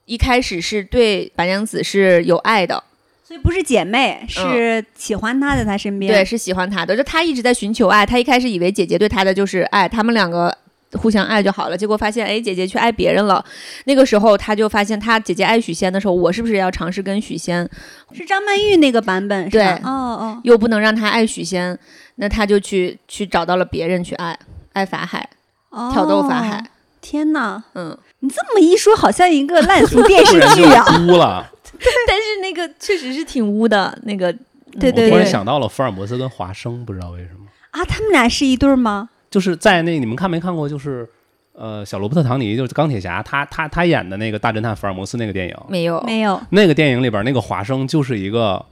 [0.05, 2.83] 一开始是对白娘子是有爱的。
[3.31, 6.11] 所以不是姐妹，是喜欢他在他身边。
[6.11, 8.05] 对，是喜欢他的，就他一直在寻求爱。
[8.05, 10.53] 他一开始以为姐姐对他的就是爱，他们两个
[10.95, 11.77] 互相爱就好了。
[11.77, 13.41] 结果发现，哎，姐姐去爱别人了。
[13.85, 17.65] 那个时候他就发现，他姐姐爱许仙的时候，我是不是要尝试跟许仙？
[18.11, 19.79] 是张曼玉那个版本，是对吧？
[19.85, 21.79] 哦哦，又不能让他爱许仙，
[22.15, 24.37] 那他就去去找到了别人去爱，
[24.73, 25.29] 爱法海，
[25.69, 26.61] 哦挑逗法海。
[26.99, 30.83] 天哪，嗯，你这么一说，好像一个烂俗 电视剧啊！
[30.83, 31.49] 哭了。
[32.07, 34.31] 但是那个确实是挺污的，那个
[34.79, 39.09] 对对我突然想到了福尔摩斯跟华生，不知道为什么，啊，他们俩是一对儿吗？
[39.29, 40.67] 就是在那你们看没看过？
[40.67, 41.09] 就是
[41.53, 46.41] 呃，小罗伯特·唐尼就是钢铁侠，他他他演的那个大侦探福尔摩斯那个电影，没有，没有。
[46.51, 48.65] 那个电影里边那个华生就是一个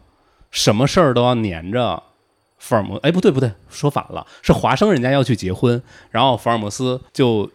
[0.52, 2.02] 什么事儿都要粘着
[2.58, 7.50] 福尔摩，哎，不对不对，说反了，是华生人家要去结婚，然后福尔摩斯就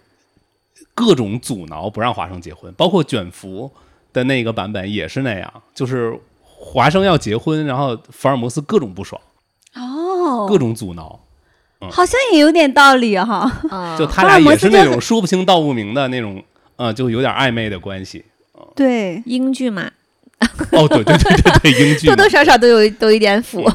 [0.95, 3.71] 各种阻挠不让华生结婚，包括卷福
[4.15, 9.21] 的那个版本也是那样，就是华生要结婚，然后福尔摩斯各种不爽，
[9.75, 11.21] 哦，各种阻挠，
[11.91, 13.51] 好像也有点道理哈。
[13.69, 16.43] 啊， 就他俩也是那种说不清道不明的那种，
[16.77, 18.25] 呃，就有点暧昧的关系。
[18.75, 19.91] 对，英剧嘛，
[20.73, 23.71] 哦，对对对对对，英剧 多多少少都有都有一点腐。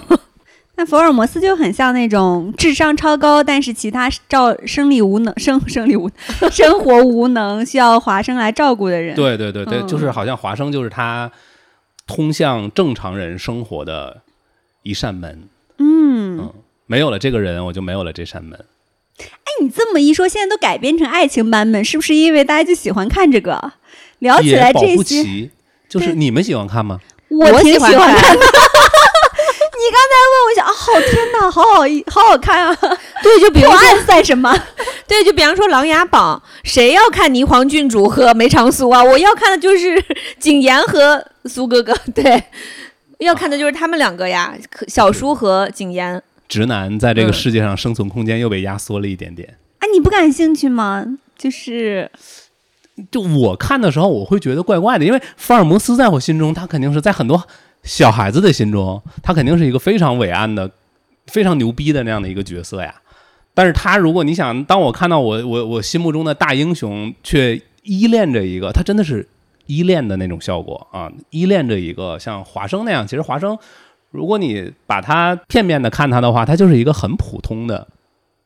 [0.79, 6.09] 那福尔摩斯就很像那种智商超高，但是其他照生理无能、生生理无
[6.49, 11.29] 生活无能，需要华生来照顾的人。，对对对对，嗯就是好像华生就是他
[12.07, 14.21] 通向正常人生活的
[14.83, 15.49] 一扇门。
[15.79, 16.53] 嗯，嗯，
[16.85, 18.57] 没有了这个人，我就没有了这扇门。
[19.19, 23.73] 哎，你这么一说，现在都改编成爱情版本，是不是因为大家就喜欢看这个？
[24.19, 25.49] 聊起来这些，
[25.89, 27.01] 就是你们喜欢看吗？
[27.27, 28.45] 我挺喜欢看的。
[30.09, 32.75] 你刚才问我想，啊，好天哪，好好一好好看啊！
[33.21, 34.51] 对，就比如说，破案算什么？
[35.07, 39.03] 对，就比方说《琅琊榜》，谁要看霓凰郡主和梅长苏啊？
[39.03, 40.03] 我要看的就是
[40.39, 42.43] 景琰和苏哥哥， 对，
[43.19, 46.19] 要看的就是他们两个呀，可小叔和景琰。
[46.47, 49.57] 直男在这个嗯世界上生存空间又被压缩了一点点。
[49.79, 51.05] 啊，你不感兴趣吗？
[51.37, 52.09] 就是
[53.11, 57.47] 就我看的时候，我会觉得怪怪的，因为福尔摩斯在我心中，他肯定是在很多
[57.83, 60.69] 小孩子的心中，他肯定是一个非常伟岸的、
[61.27, 62.93] 非常牛逼的那样的一个角色呀。
[63.53, 69.27] 但是他如果你想，当我看到我我我心目中的大英雄，却依恋着一个，他真的是
[69.65, 73.05] 依恋的那种效果啊，依恋着一个像华生那样。
[73.05, 73.57] 其实华生，
[74.11, 77.87] 如果你把他片面的看他的话，他就是一个很普通的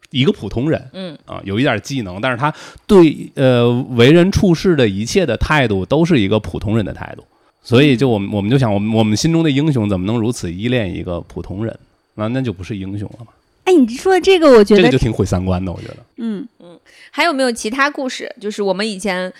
[0.10, 2.52] 一个普通人，嗯啊，有一点技能，但是他
[2.88, 7.24] 对呃为人处事的一切的态度都是一个普通人的态度，
[7.64, 11.76] 所以就我们我们就想，我们我们心中的英雄怎么能如此依恋一个普通人？
[12.16, 13.28] 那那就不是英雄了嘛？
[13.64, 15.98] 哎，你说的这个，我觉得这个就挺毁三观的，我觉得。
[16.18, 16.78] 嗯嗯，
[17.10, 18.30] 还有没有其他故事？
[18.40, 19.32] 就是我们以前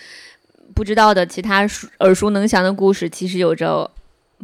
[0.74, 3.88] 不知道的其他熟耳熟能详的故事，其实有着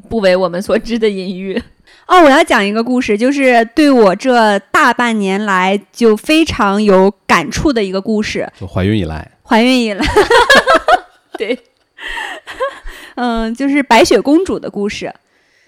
[0.08, 1.60] 不为我们所知的隐喻。
[2.06, 8.46] 哦，我要讲一个故事，就是对我这大半年来就非常有感触的一个故事。
[8.60, 10.04] 就怀孕以来，怀孕以来，
[11.38, 11.58] 对，
[13.16, 15.12] 嗯，就是白雪公主的故事。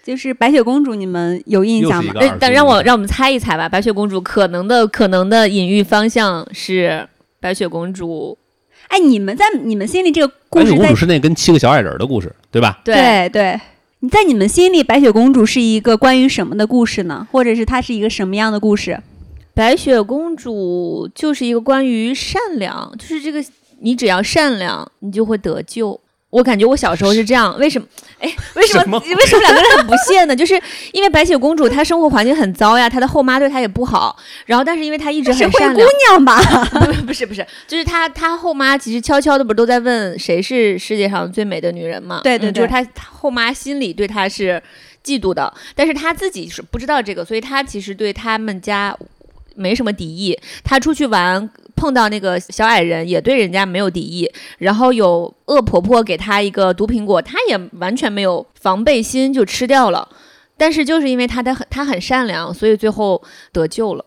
[0.04, 2.32] 就是白雪公主，你们有印象吗又是一个？
[2.32, 3.68] 呃但让我让我们猜一猜吧。
[3.68, 8.36] 白雪公主可能的可能的隐喻方向是白雪公主，
[8.88, 12.80] 哎，你们在你们心里这个故事在白雪公主是那跟七个小矮人的故事，对吧？
[12.84, 13.60] 对对，
[14.00, 17.28] 你在你们心里，白雪公主是一个关于什么的故事呢？
[17.30, 19.00] 或者是它是一个什么样的故事？
[19.54, 23.40] 白雪公主就是一个关于善良，就是这个
[23.78, 26.00] 你只要善良，你就会得救。
[26.32, 27.86] 我感觉我小时候是这样，为什么？
[28.18, 30.34] 哎，为什么什么为什么两个人很不屑呢？
[30.34, 30.58] 就是
[30.92, 34.16] 因为白雪公主她生活环境很糟呀，她的后妈对她也不好，
[34.46, 36.40] 然后但是因为她一直是灰姑很善良，娘吧？
[37.06, 42.22] 不是不是，就是她她后妈其实悄悄的不是都在问谁是世界上最美的女人嘛？
[42.24, 44.62] 对对对嗯就是她她后妈心里对她是
[45.04, 48.96] 嫉妒的，但是她自己是不知道这个，所以她其实对他们家
[49.54, 50.38] 没什么敌意。
[50.64, 54.30] 她出去玩碰到那个小矮人，也对人家没有敌意。
[54.58, 60.08] 然后有恶婆婆给她一个毒苹果，她也完全没有防备心，就吃掉了。
[60.56, 63.22] 但是就是因为她的很她很善良，所以最后
[63.52, 64.04] 得救了。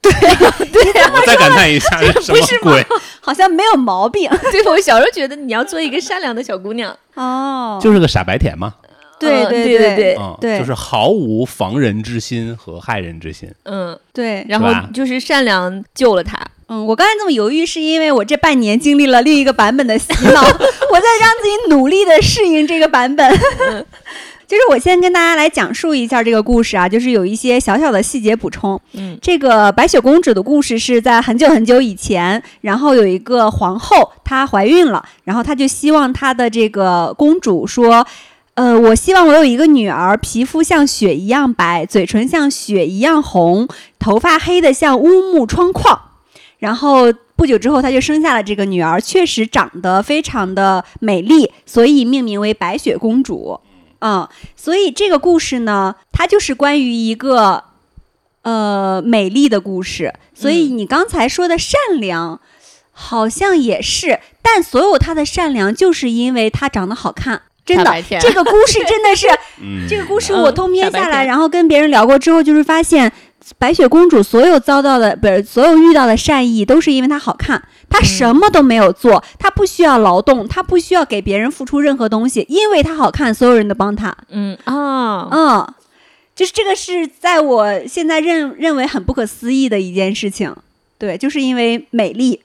[0.02, 2.86] 对对我再感叹一下，这什么鬼？
[3.20, 6.96] 好像没有毛病 对，我小时候觉得你要做一个善良的小姑娘。
[7.14, 7.78] 哦。
[7.82, 8.76] 就是个傻白甜嘛，
[9.20, 13.48] 对嗯对对对对嗯，对就是毫无防人之心和害人之心。
[13.64, 16.38] 嗯，对，然后就是善良救了他。
[16.68, 23.30] 嗯，我刚才这么犹豫，是因为我这半年经历了另一个版本的洗脑， 我在让自己努力的适应这个版本。
[24.46, 28.80] 就是我先跟大家来讲述一下这个故事啊，就是有一些小小的细节补充。
[28.94, 38.04] 嗯这个白雪公主的故事是在很久很久以前，然后有一个皇后她怀孕了，然后她就希望她的这个公主说。
[38.54, 45.98] 呃，我希望我有一个女儿，皮肤像雪一样白，嘴唇像雪一样红，头发黑的像乌木窗框。
[46.58, 53.60] 然后不久之后，他就生下了这个女儿，确实长得非常的美丽，所以命名为白雪公主。
[54.00, 57.64] 嗯，所以这个故事呢，它就是关于一个
[58.42, 60.12] 呃美丽的故事。
[60.34, 62.40] 所以你刚才说的善良，
[62.92, 67.42] 好像也是，但所有她的善良，就是因为她长得好看。
[67.76, 69.26] 真的这个故事真的是
[69.62, 73.10] 嗯，这个故事我嗯通篇下来，然后跟别人聊过之后，就是发现
[73.58, 77.62] 白雪公主所有遭到的不是所有遇到的善意，都是因为她好看。
[77.88, 84.16] 她什么都没有做，她不需要劳动，她不需要给别人付出任何东西，因为她好看，所有人都帮她。
[84.28, 85.74] 嗯啊，嗯，
[86.36, 90.54] 就是这个是在我现在认认为很不可思议的一件事情。
[90.98, 92.40] 对，就是因为美丽。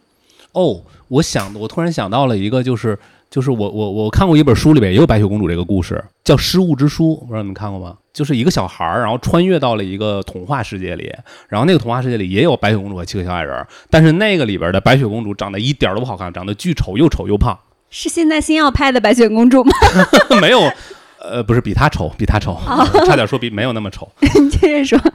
[0.53, 2.97] 哦，我想，我突然想到了一个，就是
[3.35, 7.97] 就是我我我看过一本书，里边也有白雪公主这个故事，叫《失物之书》，不知道你们看过吗？
[8.13, 11.13] 就是一个小孩儿，然后穿越到了一个童话世界里，
[11.49, 17.59] 然后那个童话世界里也有白雪公主和七个小矮人儿，但是那个里边的白雪公主长得一点儿都不好看，长得巨丑，又丑又胖，
[17.91, 19.73] 是现在新要拍的白雪公主吗？
[20.39, 20.71] 没有，
[21.19, 22.57] 呃，不是比她丑，比她丑，
[23.05, 24.09] 差点说比没有那么丑。
[24.39, 25.11] 你接着说。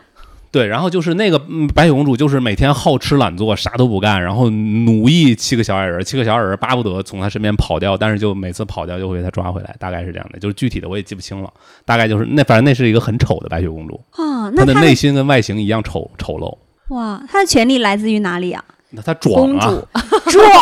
[0.53, 10.39] 对，然后就是那个嗯白雪公主，就是每天好吃懒做，啥都不干，然后奴役七个小矮人，七个小矮人巴不得从她身边跑掉，但是就每次跑掉就会被她抓回来，大概是这样的。
[10.41, 11.53] 就是具体的我也记不清了，
[11.85, 16.59] 大概就是那反正那是一个很丑的白雪公主，哦，她她的内心跟外形一样丑丑陋。
[16.89, 18.65] 哇，她的权利来自于哪里啊？
[18.91, 19.87] 那她壮啊主，
[20.31, 20.45] 壮。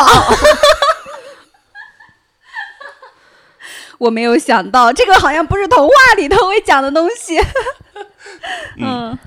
[3.97, 7.37] 我没有想到，这个好像不是童话里头会讲的东西。
[8.79, 9.17] 嗯，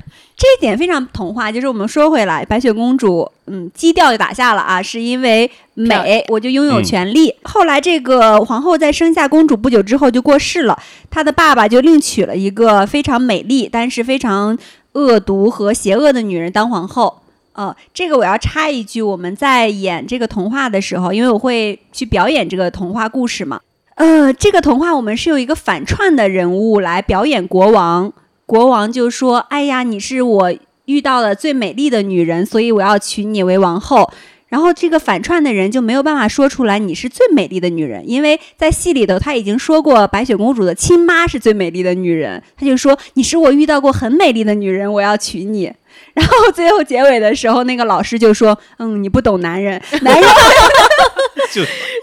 [0.43, 1.53] 这一点非常童话。
[1.53, 7.33] 就是我们说回来，白雪公主，嗯，基调就打下了啊，是因为美，我就拥有嗯权利。
[7.45, 10.77] 后来这个皇后在生下公主不久之后就过世了，
[11.09, 14.59] 她的爸爸就另娶了一个非常美丽但是非常
[14.95, 17.21] 恶毒和邪恶的女人当皇后。
[17.53, 23.61] 呃，这个我要插一句，我们在演这个童话的时候，因为我会去表演这个童话故事嘛。
[23.95, 28.13] 呃，这个童话我们是有一个反串的人物来表演国王，
[28.47, 30.55] 国王就说：“哎呀，你是我
[30.87, 34.11] 遇到了最美丽的女人，所以我要娶你为王后。”
[34.49, 45.73] 然后这个反串的人就没有办法说出来你是最美丽的女人，因为在戏里头他已经说过白雪公主的亲妈是最美丽的女人，他就说你是我遇到过很美丽的女人，我要娶你。
[46.13, 50.31] 然后最后结尾的时候，那个老师就说：“嗯，你不懂男人， 男人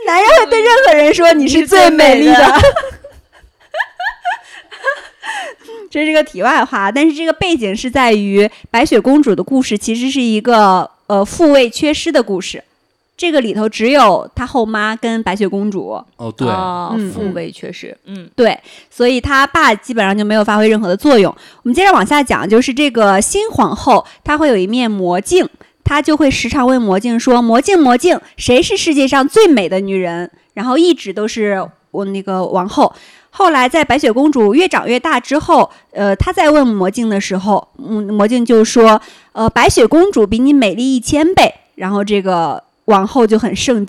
[0.07, 2.61] 男人会对任何人说你是最美丽的。
[5.89, 12.63] ”这是个题外话，但是这个背景是在于白雪公主的故事其实是一个呃父位缺失的故事，
[13.17, 18.57] 这个里头只有她后妈跟白雪公主，哦对，哦嗯父位缺失，嗯对，
[18.89, 21.35] 所以她爸基本上就没有发挥任何的作用。
[21.63, 25.47] 我们接着往下讲，就是这个新皇后，她会有一面魔镜，
[25.83, 32.93] 她就会时常问魔镜说：“魔镜，魔镜，谁是世界上最美的女人？”然后一直都是我那个王后。
[33.31, 38.99] 后来在白雪公主越长越大之后，呃，她在问魔镜的时候，嗯，魔镜就说
[39.33, 43.87] ：“呃，白雪公主比你美丽一千倍。”然后这个王后就很盛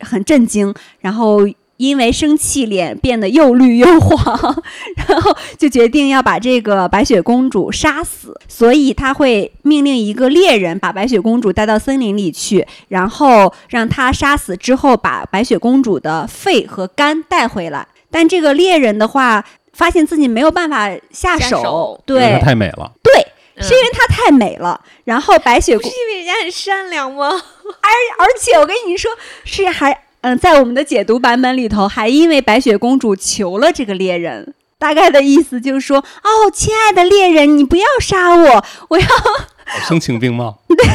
[0.00, 1.40] 很震惊，然后
[1.78, 4.62] 因为生气，脸变得又绿又黄，
[5.08, 8.38] 然后就决定要把这个白雪公主杀死。
[8.46, 17.88] 所以他会命令一个猎人把白雪公主带到森林里去，然后让她杀死之后，把白雪公主的肺和肝带回来。
[18.14, 22.92] 但这个猎人的话，发现自己没有办法下下手因为对她太美了。
[23.02, 23.12] 对，
[23.56, 24.80] 嗯是因为她太美了。
[25.02, 27.26] 然后白雪公主是因为人家很善良吗？
[27.82, 29.10] 而而且我跟你说，
[29.44, 39.06] 是还嗯、在我们的解读版本里头，还因为白雪公主求了这个猎人，大概的意思就是说，哦，亲爱的猎人，你不要杀我，我要
[39.88, 40.86] 声情并茂，对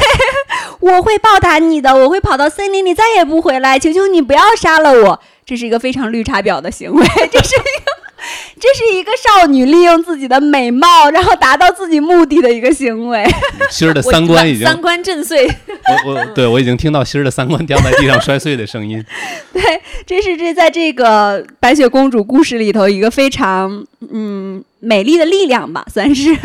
[0.80, 5.20] 我会报答你的，我会跑到森林里再也不回来，求求你不要杀了我。
[5.44, 8.00] 这是一个非常绿茶婊的行为，这是一个。
[8.60, 13.26] 这是一个少女利用自己的美貌，然后达到自己目的的一个行为。
[13.70, 15.48] 心儿的三观已经，三观震碎，
[16.04, 19.02] 我我对我已经听到心儿的三观掉在地上摔碎的声音。
[19.54, 19.62] 对，
[20.06, 26.36] 这是这在这个白雪公主故事里头一个非常嗯美丽的力量吧，算是。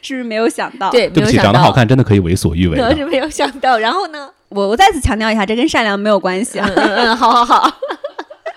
[0.00, 2.86] 是不是没有想到？，对，对不起，长得好，看真的可以为所欲为的。
[2.86, 3.76] 我是没有想到。
[3.78, 4.30] 然后呢？
[4.54, 6.68] 我我再次强调一下，这跟善良没有关系啊。
[6.74, 7.70] 嗯嗯嗯，好好好，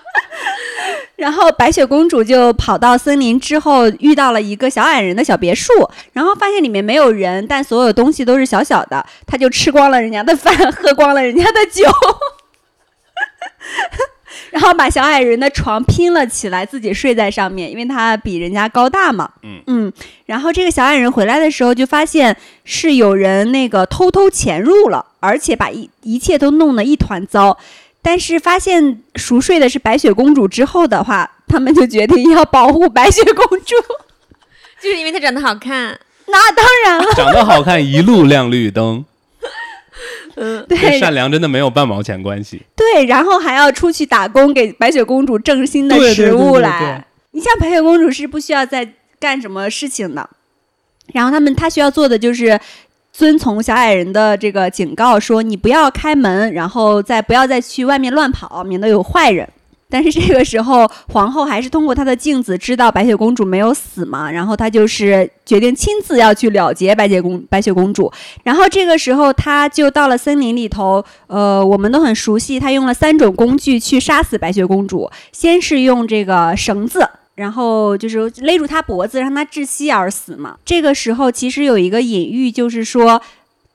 [1.16, 5.72] 然后白雪公主就跑到森林之后，遇到了一个小矮人的小别墅，
[6.12, 11.84] 然后发现里面没有人，但所有东西都是小小的，她就吃光了人家的饭，喝光了人家的酒。
[14.50, 19.28] 然后把小矮人的床拼了起来，自己睡在上面，因为他比人家高大嘛。
[19.66, 19.92] 嗯
[20.26, 27.58] 然后这个小矮人回来的时候，就发现是有人那个偷偷潜入了，而且把一一切都弄得一团糟。
[28.00, 33.74] 但是发现熟睡的是白雪公主之后的话，他们就决定要保护白雪公主。
[34.80, 35.98] 就是因为她长得好看。
[36.28, 39.04] 那当然了，长得好看一路亮绿灯，
[40.36, 42.62] 嗯，对善良真的没有半毛钱关系。
[42.76, 46.80] 对，然后还要出去打工，给白雪公主挣新的食物对对来。
[46.80, 50.28] 对你像白雪公主是不需要再干什么事情的，
[51.12, 52.58] 然后他们她需要做的就是
[53.16, 59.48] 遵从小矮人的这个警告，说你不要开门，然后再不要再去外面乱跑，免得有坏人。
[59.88, 68.12] 但是这个时候，皇后还是通过她的镜子知道白雪公主没有死嘛，然后她就是决定亲自要去了结白雪公白雪公主。
[68.42, 75.10] 然后这个时候，她就到了森林里头，呃，我们都很熟悉，她用了三种工具去杀死白雪公主。
[75.32, 80.58] 先是用这个绳子，然后就是勒住他脖子，让他窒息而死嘛。
[80.64, 83.22] 这个时候其实有一个隐喻，就是说，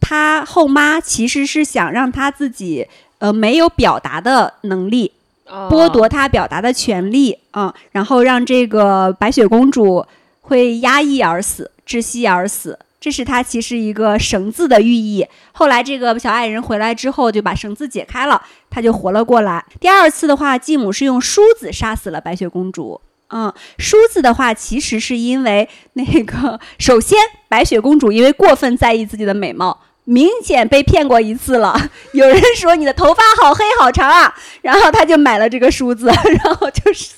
[0.01, 2.85] 他后妈其实是想让他自己
[3.19, 5.13] 呃没有表达的能力，
[5.47, 10.05] 剥夺他表达的权利，嗯，然后让这个白雪公主
[10.41, 12.77] 会压抑而死，窒息而死。
[12.99, 15.25] 这是她其实一个绳子的寓意。
[15.53, 18.39] 后来这个小矮人回来之后，就把绳子解开了，
[18.69, 19.65] 她就活了过来。
[19.79, 23.01] 第二次的话，继母是用梳子杀死了白雪公主。
[23.31, 27.17] 嗯，梳子的话，其实是因为那个，首先
[27.47, 31.75] 白雪公主因为过分在意自己的美貌，明显被骗过一次了。
[32.13, 37.13] 有人说你的头发好黑好长啊，然后她就买了这个梳子，然后就是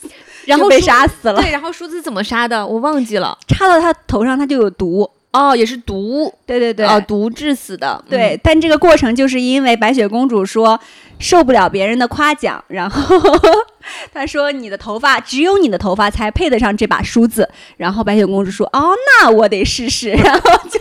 [0.46, 2.66] 然后被杀死了，对，然后梳子怎么杀的？
[2.66, 3.38] 我忘记了。
[3.48, 5.10] 插到她头上，她就有毒。
[5.34, 8.04] 哦，也是毒，对对对，哦，毒致死的。
[8.08, 10.80] 对，但这个过程就是因为白雪公主说
[11.20, 13.18] 受不了别人的夸奖，然后
[14.14, 20.80] 她说你的头发只有你的头发才配得上这把梳子，然后白雪公主说哦，那我得试试， 然后就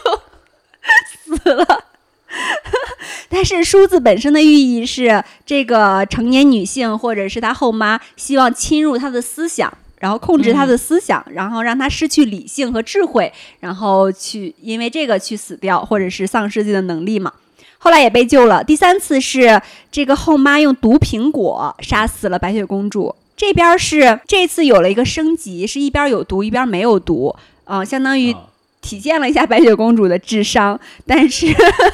[1.36, 1.84] 死了。
[3.28, 9.72] 但是梳子本身的寓意是，这个成年女性或者是她后妈希望侵入她的思想，
[10.03, 17.32] 然后控制他的思想，然后让他失去理性和智慧，然后去因为这个去死掉，或者是丧失自己的能力嘛。
[17.78, 18.64] 后来也被救了。
[18.64, 23.14] 第三次是这个后妈用毒苹果杀死了白雪公主。
[23.36, 27.32] 这边是这次有了一个升级，是一边有毒一边没有毒，
[27.62, 28.40] 啊、相当于啊
[28.83, 30.78] 体现了一下白雪公主的智商。
[31.07, 31.47] 但是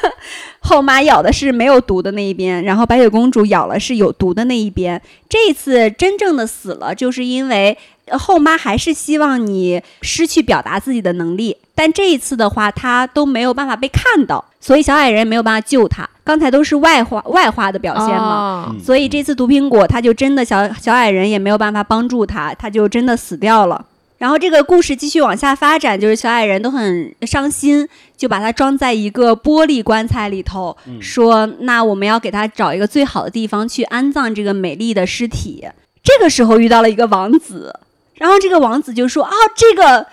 [0.59, 5.01] 后妈咬的是没有毒的那一边，然后白雪公主咬了是有毒的那一边。
[5.29, 16.07] 这一次真正的死了，就是因为呃后妈还是希望你失去表达自己的能力，但这一次的话，她都没有办法被看到，所以小矮人没有办法救她。
[16.23, 23.83] 刚才都是外化外化的表现嘛，所以这次毒苹果，他就真的小小矮人也没有办法帮助他，他就真的死掉了。
[24.19, 35.65] 然后这个故事继续往下发展，就是小矮人都很伤心，就把它装在一个玻璃棺材里头，说那我们要给他找一个最好的地方去安葬这个美丽的尸体。
[36.03, 37.73] 这个时候遇到了一个王子，
[38.15, 40.05] 然后这个王子就说啊，这个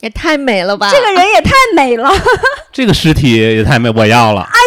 [0.00, 0.90] 也太美了吧！
[0.90, 2.10] 这个人也太美了，
[2.72, 4.42] 这个尸体也太美，我要了。
[4.42, 4.58] 哎，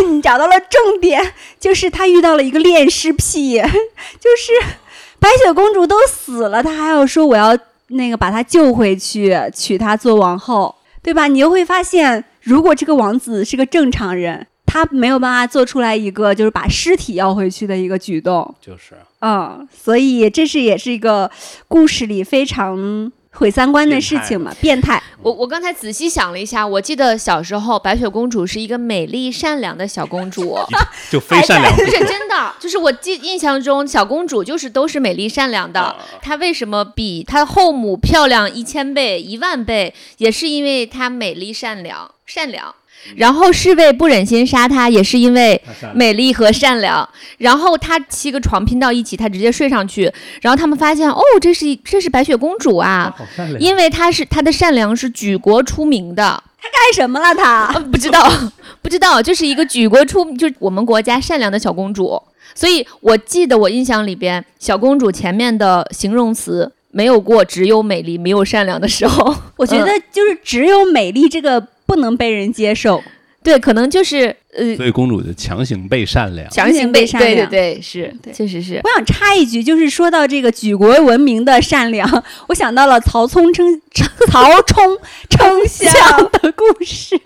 [0.00, 3.60] 对你找到了重点，就是他遇到了一个恋尸癖，
[4.18, 4.74] 就是
[5.20, 7.56] 白雪公主都死了，他还要说我要
[7.88, 11.26] 那个把她救回去，娶她做王后，对吧？
[11.26, 21.30] 你又会发现，如果这个王子是个正常人，他没有办法做出来一个就是把尸体要回去的一个举动，就是嗯，所以这是也是一个
[21.68, 25.02] 故事里非常毁三观的事情嘛，变态。
[25.22, 30.58] 我我刚才仔细想了一下，我记得小时候白雪公主是一个美丽善良的小公主，
[31.10, 35.80] 就非善良不是真的，就是我记印象中小公主就是都是美丽善良的。
[35.80, 42.74] 啊她为什么比她后母漂亮一千倍、一万倍，也是因为她美丽善良，善良。
[43.14, 45.60] 然后侍卫不忍心杀她，也是因为
[45.94, 47.08] 美丽和善良。
[47.38, 50.12] 然后她七个床拼到一起，她直接睡上去。
[50.40, 53.14] 然后他们发现，哦，这是一这是白雪公主啊。
[53.58, 56.42] 因为她是她的善良是举国出名的。
[56.66, 57.48] 干什么了他？
[57.48, 58.28] 啊，不知道，
[58.82, 62.20] 不知道，就是一个举国出，就是我们国家善良的小公主。
[62.56, 69.36] 所以我记得我印象里边，小公主前面的形容词没有过只有美丽没有善良的时候。
[69.58, 73.02] 我觉得就是只有美丽这个不能被人接受。
[73.42, 76.50] 对，可能就是呃，所以公主就强行被善良。
[76.50, 78.80] 强行被善良对对对，是，确实是。
[78.82, 83.80] 我想插一句，就是说到这个举国闻名的善良， 我想到了曹冲称
[84.32, 85.92] 曹冲称象
[86.32, 87.16] 的故事，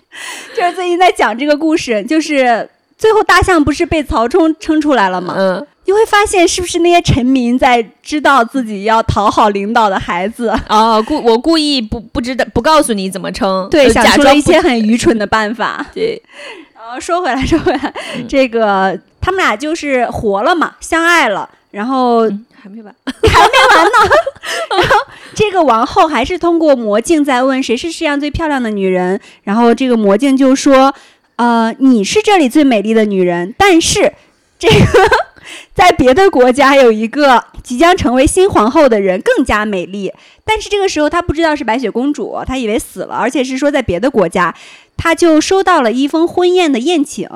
[0.55, 2.69] 就是最近在讲这个故事，就是
[2.99, 5.33] 最后大象不是被曹冲称出来了吗？
[5.35, 15.85] 嗯，你会发现是不是那些臣民在知道自己要讨好领导的孩子，哦，故我故意不不知道不告诉你怎么称，对，呃想出了一些很愚蠢的办法。
[15.93, 16.21] 对，
[16.75, 21.49] 然后说回来，说回来，嗯这个他们俩就是活了嘛，相爱了。
[21.71, 23.13] 然后嗯 还没完呢。
[24.77, 24.95] 然后，
[25.33, 30.93] 这个王后还是通过魔镜在问谁是世界上最漂亮的女人，然后这个魔镜就说
[31.37, 34.13] ：“呃，你是这里最美丽的女人，但是
[34.59, 35.09] 这个
[35.73, 40.11] 在别的国家有一个即将成为新皇后的人更加美丽。”
[40.43, 44.53] 但是这个时候她不知道是白雪公主，她以为死了，而且是说在别的国家，
[44.97, 47.29] 她就收到了一封婚宴的宴请。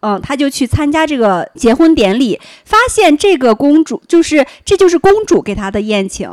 [0.00, 6.28] 嗯，她就去参加这个结婚典礼，发现这个公主就是这就是公主给她的宴请，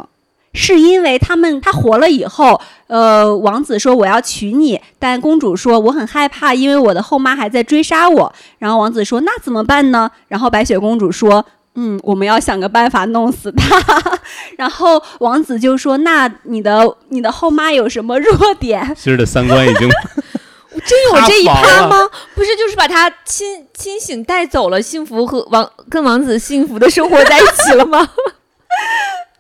[0.54, 8.34] 是因为他们他活了以后，呃，王子说我要娶你，但公主说我很害怕，因为我的后妈还在追杀我。
[8.58, 10.10] 然后王子说那怎么办呢？
[10.28, 11.46] 然后白雪公主说。
[11.76, 14.20] 嗯，我们要想个办法弄死他。
[14.58, 18.94] 然后王子就说：“那你的你的后妈有什么弱点？
[19.00, 19.88] 今儿的三观已经
[20.84, 22.10] 真有这一趴吗？
[22.36, 28.10] 不是，就是把他清清醒带走了，幸福和王跟王子幸福的生活在一起了吗？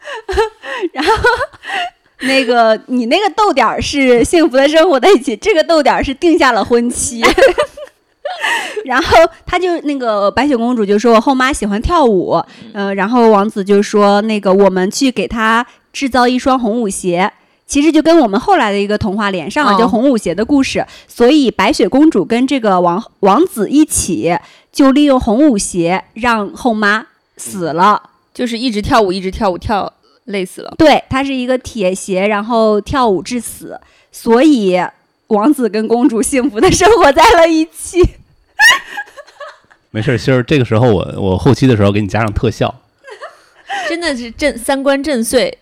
[2.22, 7.24] 那个你那个逗点儿是幸福的生活在一起，这个逗点儿是定下了婚期。
[8.86, 12.42] 然后他就那个白雪公主就说：“我后妈喜欢跳舞。”
[12.74, 17.32] 呃，然后王子就说：“那个我们去给她制造一双红舞鞋。”
[17.66, 20.86] 其实就跟我们后来的一个童话连上了，哦就红舞鞋的故事。
[21.08, 24.38] 所以白雪公主跟这个王王子一起，
[24.72, 27.06] 就利用红舞鞋让后妈
[27.38, 28.02] 死了。
[28.34, 29.92] 就是一直跳舞，一直跳舞，跳
[30.30, 30.74] 累死了。
[30.78, 33.80] 对，他是一个铁鞋，然后跳舞致死，
[34.12, 34.80] 所以
[35.28, 38.02] 王子跟公主幸福的生活在了一起。
[39.92, 40.18] 没事儿。
[40.18, 42.74] 今儿这个时候我我后期的时候给你加上特效，
[43.90, 45.58] 真的是震三观震碎。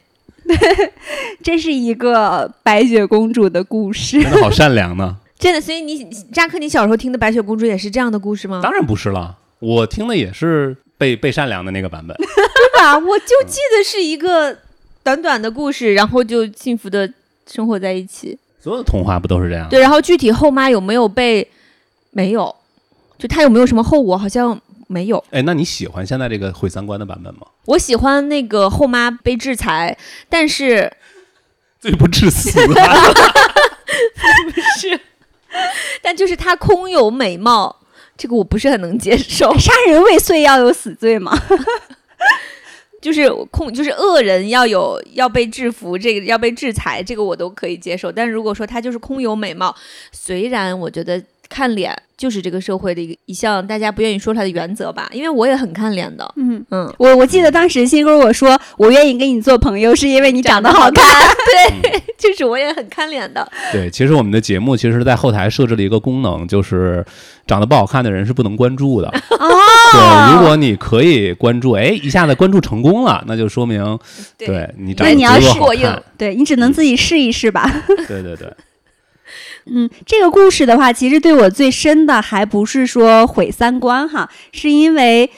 [1.44, 4.22] 这是一个白雪公主的故事。
[4.22, 5.18] 真的好善良呢。
[5.38, 6.04] 真的，所以你
[6.34, 8.60] 扎克，你小时候听的白雪公主也是这样的故事吗？
[8.64, 12.16] 当然不是了，我听的也是被被善良的那个版本。
[12.18, 12.98] 对吧？
[12.98, 14.58] 我就记得是一个
[15.04, 17.12] 短短的故事，然后就幸福的
[17.50, 18.38] 生活在一起。
[18.60, 19.68] 所有的童话不都是这样？
[19.70, 21.48] 对，然后具体后妈有没有被
[22.12, 22.54] 没有？
[23.18, 24.18] 就她有没有什么后果？
[24.18, 25.24] 好像没有。
[25.32, 27.48] 哎，那你喜欢现在这个毁三观的版本吗？
[27.66, 29.98] 我喜欢那个后妈被制裁，
[30.30, 30.92] 但是
[31.80, 32.96] 罪不至死啊！
[34.80, 35.00] 是，
[36.02, 37.76] 但就是她空有美貌，
[38.18, 39.54] 这个我不是很能接受。
[39.60, 41.38] 杀人未遂要有死罪吗？
[43.00, 48.12] 就是控，就是恶人要有要被制服，这个要被制裁，这个我都可以接受。
[48.12, 49.74] 但如果说他就是空有美貌，
[50.12, 56.34] 虽然我觉得看脸就是这个社会的一个一项大家不愿意说出来的原则吧，因为我也很看脸的。
[56.36, 61.06] 嗯嗯，我我记得当时新跟我说，我愿意跟你做朋友，是因为你长得好看。
[61.82, 63.48] 对， 就是我也很看脸的。
[63.72, 67.06] 对，其实我们的节目其实在后台设置了一个功能，就是
[67.46, 69.08] 长得不好看的人是不能关注的。
[69.08, 69.48] 哦，
[69.94, 73.98] 对，如果你可以关注，哎，一下子关注成功了，那就说明
[74.38, 76.04] 对对你长得足够是好看。
[76.18, 77.84] 对你只能自己试一试吧。
[78.08, 78.52] 对对对，
[79.70, 85.30] 嗯，这个故事的话，其实对我最深的还不是说毁三观哈，是因为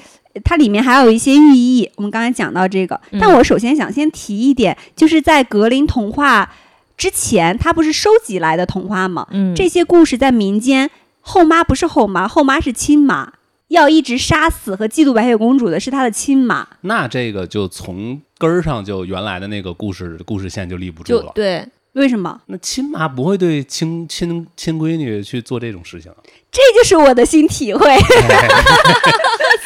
[0.44, 1.90] 它里面还有一些寓意。
[1.96, 6.52] 我们刚才讲到这个，但嗯我首先想先提一点，就是在格林童话
[6.98, 9.28] 之前，它不是收集来的童话吗？
[9.32, 10.90] 嗯这些故事在民间，
[11.22, 13.34] 后妈不是后妈，后妈是亲妈，
[13.70, 16.68] 要一直杀死和嫉妒白雪公主的是她的亲妈。
[16.82, 21.32] 那这个就从根儿上就原来的那个故事故事线就立不住了。
[21.36, 22.40] 对，为什么？
[22.48, 26.18] 那亲妈不会对亲亲亲闺女去做这种事情啊。
[26.52, 27.88] 这就是我的新体会。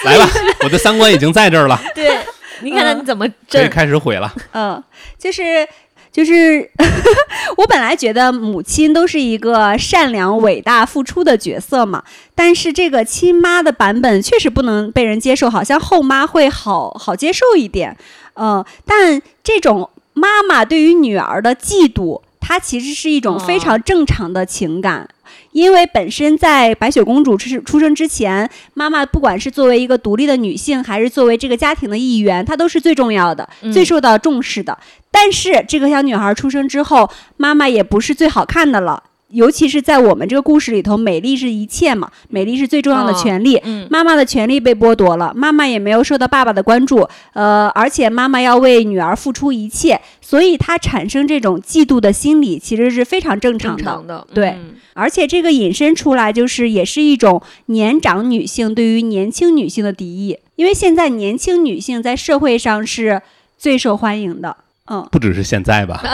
[0.05, 0.30] 来吧，
[0.63, 2.17] 我的三观已经在这儿了，对，
[2.61, 3.67] 你看看嗯你怎么可以。
[3.67, 4.34] 开始毁了。
[4.51, 4.82] 嗯，
[5.17, 5.67] 就是
[6.11, 6.69] 就是，
[7.57, 12.03] 我本来觉得母亲都是一个善良、伟大、付出的角色嘛，
[12.36, 17.97] 但是这个亲妈的版本确实不能被人接受，好像后妈会好好接受一点。
[18.36, 25.09] 嗯，但这种妈妈对于女儿的嫉妒，它其实是一种非常正常的情感。
[25.51, 34.76] 因为本身在白雪公主出出生之前，妈妈不管是作为一个独立的女性，还是作为这个家庭的一员，她都是最重要的、嗯最受到重视的。
[35.11, 37.07] 但是这个小女孩出生之后，
[37.38, 39.03] 妈妈也不是最好看的了。
[39.34, 43.57] 尤其是在我们这个故事里头，美丽是一切嘛，美丽是最重要的哦权利。
[43.63, 53.84] 嗯，妈妈的权利被剥夺了，妈妈也没有受到爸爸的关注，呃，而且妈妈要为女儿付出一切，所以她产生这种嫉妒的心理，其实是非常正常的。
[53.84, 63.19] 正常的，对嗯而且这个引申出来，就是也是一种年长女性对于年轻女性的敌意，因为现在年轻女性在社会上是
[63.57, 64.55] 最受欢迎的。
[64.86, 66.03] 嗯，不只是现在吧？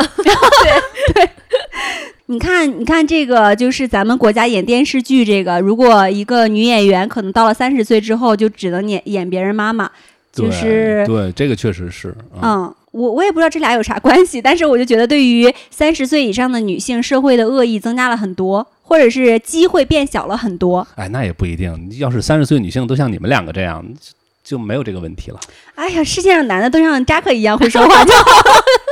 [2.32, 9.90] 你看，你看这个，就是咱们国家演电视剧，这个如果一个女演员可能到了三十岁之后，就只能演演别人妈妈，
[10.32, 12.16] 就对是对，这个确实是。
[12.36, 20.88] 嗯，嗯，我我也不知道这俩有啥关系，但是我就觉得对于三十岁以上的女性，社会的恶意增加了很多，或者是机会变小了很多。
[20.98, 21.90] 哎，那也不一定。
[21.98, 24.12] 要是三十岁女性都像你们两个这样，就
[24.44, 25.40] 就没有这个问题了。
[25.74, 28.24] 哎呀，世界上男的都像扎克一样会说话就好。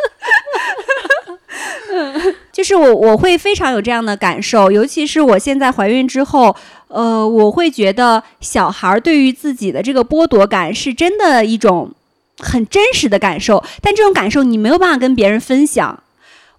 [2.57, 6.55] 就是我我会非常有这样的感受，尤其是我现在怀孕之后，
[6.87, 11.91] 呃，我会觉得小孩儿对于自己的这个剥夺感是真的一种
[12.39, 16.01] 很真实的感受，但这种感受你没有办法跟别人分享，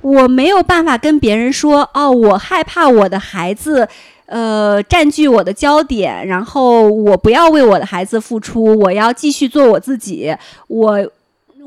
[0.03, 3.89] 我没有办法跟别人说，哦，我害怕我的孩子。
[4.31, 10.37] 呃，占据我的焦点，然后我不要为我的孩子付出，我要继续做我自己。
[10.67, 11.11] 我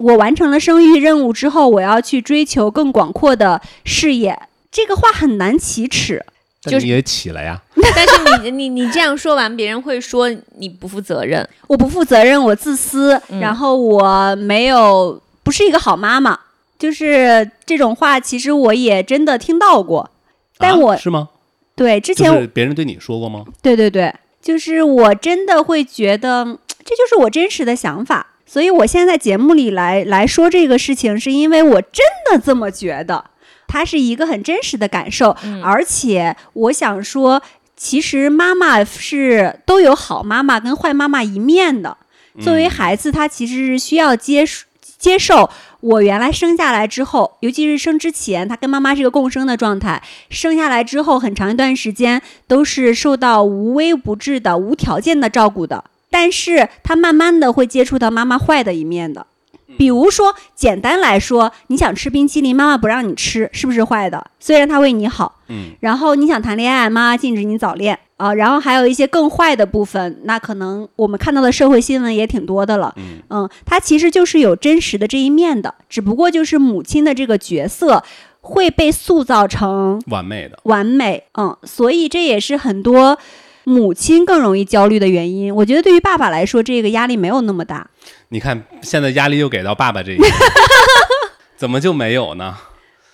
[0.02, 4.38] 我完成了生育任务之后，我要去追求更广阔的视野。
[4.72, 6.26] 这个话很难启齿。
[6.62, 7.60] 就是你也起了呀。
[7.96, 11.48] 但是你你你这样说完，别人会说你不负责任。
[11.68, 16.40] 我不负责任，我自私，嗯然后我没有不是一个好妈妈，
[16.78, 20.12] 就是这种话，其实我也真的听到过。
[20.60, 21.30] 但啊我是吗？
[21.76, 23.44] 对之前、就是别人对你说过吗？
[23.64, 26.46] 对对对，就是我真的会觉得
[26.86, 33.24] 这就是我真实的想法，所以我现在在节目里来来说这个事情，是因为我真的这么觉得，
[33.66, 37.42] 它是一个很真实的感受，嗯而且我想说，
[37.78, 41.96] 其实妈妈是都有好妈妈跟坏妈妈一面的。
[42.42, 44.66] 作为嗯孩子，他其实是需要接受
[45.00, 45.50] 接受
[45.80, 50.04] 我原来生下来之后，尤其是生之前，他跟妈妈是一个共生的状态。
[50.30, 55.86] 生下来之后，很长一段时间都是受到无微不至的、无条件的照顾的。
[56.12, 59.26] 但是他慢慢的会接触到妈妈坏的一面的，
[59.78, 64.28] 比如说，简单来说，你想吃冰淇淋，妈妈不让你吃，是不是坏的？
[64.40, 72.94] 虽然她为你好，嗯，然后你想谈恋爱，妈妈禁止你早恋啊、然后还有一些更坏的部分，那可能我们看到的社会新闻也挺多的了。
[72.98, 78.04] 嗯嗯，它其实就是有真实的这一面的，只不过就是母亲的这个角色
[78.42, 80.60] 会被塑造成完美的。
[80.66, 83.18] 完美，嗯，所以这也是很多
[83.64, 85.54] 母亲更容易焦虑的原因。
[85.56, 87.90] 我觉得对于爸爸来说，这个压力没有那么大。
[88.30, 90.32] 你看，现在压力又给到爸爸这一边，
[91.58, 92.56] 怎么就没有呢？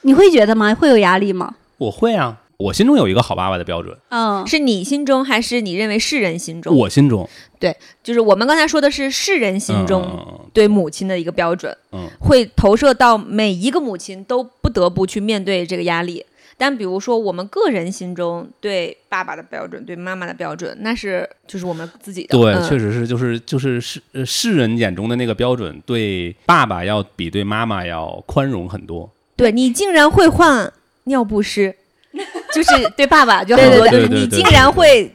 [0.01, 0.73] 你会觉得吗？
[0.73, 1.55] 会有压力吗？
[1.77, 6.75] 我会啊，我心中有一个好爸爸的标准，嗯，是你心中还是你认为世人心中？
[6.75, 7.27] 我心中，
[7.59, 16.25] 对就是我们刚才说的是世人心中嗯对母亲的一个标准，嗯会投射到每一个母亲都不得不去面对这个压力。
[16.57, 22.37] 但比如说我们个人心中对爸爸的标准、对妈妈的标准，那是就是我们自己的。
[22.37, 29.09] 对，嗯确实是，就是就是世呃世人眼中的那个标准，对爸爸要比对妈妈要宽容很多。
[29.35, 31.75] 对你竟然会换尿不湿，
[32.51, 35.13] 就是对爸爸就很多，对就是你竟然会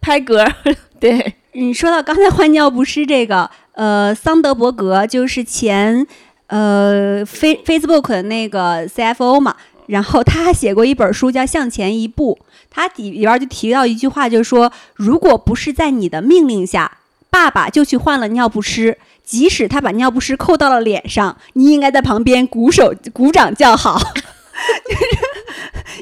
[0.00, 0.48] 拍嗝，
[1.00, 6.06] 对，你说到刚才换尿不湿这个，呃，桑德伯格就是前
[6.46, 9.56] 呃 Face Facebook 的那个 CFO 嘛，
[9.86, 12.38] 然后他还写过一本书叫《向前一步》，
[12.70, 16.98] 他底里边就提到一句话，就是说，如果不是在你的命令下，
[17.30, 24.00] 爸爸就去换了尿不湿，即使他把尿不湿扣到了脸上，你应该在旁边鼓手鼓掌叫好。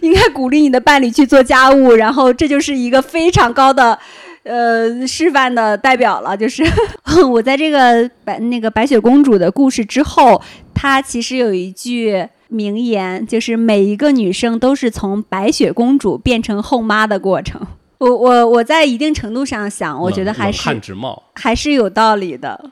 [0.02, 3.98] 应该鼓励你的伴侣去做家务，然后这就是一个非常高的
[4.42, 6.36] 呃示范的代表了。
[6.36, 6.62] 就是
[7.30, 10.40] 我在这个白那个白雪公主的故事之后，
[10.74, 17.60] 它其实有一句名言，就是每一个女生都是从白雪公主变成后妈的过程。
[17.98, 20.80] 我我我在一定程度上想，我觉得还是
[21.34, 22.70] 还是有道理的。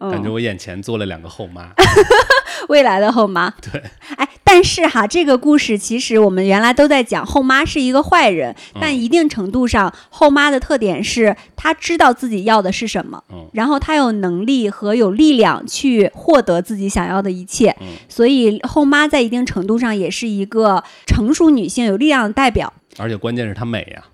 [0.00, 1.70] 嗯，感觉我眼前坐了两个后妈。
[2.68, 3.48] 未来的后妈。
[3.62, 3.82] 对，
[4.16, 17.74] 哎，但是哈，这个故事其实我们原来都在讲后妈是一个坏人，但嗯一定程度上，后妈的特点是她知道自己要的是什么，嗯然后她有能力和有力量去获得自己想要的一切。
[17.80, 22.72] 嗯所以后妈在一定程度上也是一个成熟女性有力量的代表。
[22.98, 24.04] 而且关键是她美呀、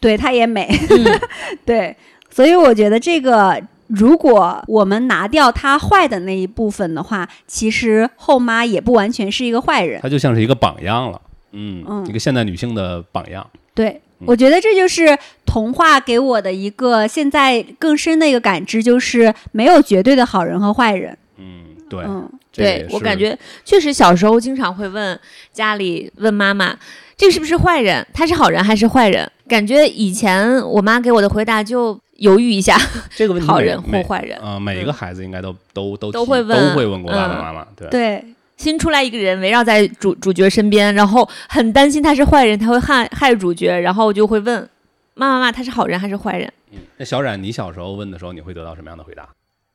[0.00, 0.68] 对，她也美。
[0.90, 1.20] 嗯
[1.66, 1.96] 对，
[2.30, 3.60] 所以我觉得这个。
[3.88, 10.00] 如果我们拿掉他坏的那一部分的话，其实后妈也不完全是一个坏人。
[10.00, 11.20] 她就像是一个榜样了。
[11.52, 13.48] 嗯，嗯一个现代女性的榜样。
[13.74, 15.16] 对，嗯我觉得这就是
[15.46, 21.16] 童话给我的一个现在更深的一个感知，就是没有绝对的好人和坏人。
[21.38, 25.18] 嗯，对，嗯，对我感觉确实小时候经常会问
[25.50, 26.76] 家里问妈妈，
[27.16, 28.06] 这个是不是坏人？
[28.12, 29.30] 他是好人还是坏人？
[29.48, 32.76] 感觉以前我妈给我的回答就犹豫一下，
[33.16, 34.38] 这个问题好人或坏人。
[34.40, 38.24] 啊、每一个孩子应该都都都都会问都会问过爸爸嗯妈妈，对对，
[38.56, 44.68] 新出来一个人围绕在主主角身边，然后很担心他是坏人，他会害害主角，然后就会问
[45.14, 46.52] 妈妈妈他是好人还是坏人？
[46.72, 49.26] 嗯，那小冉，你小时候问的时候，你会得到什么样的回答？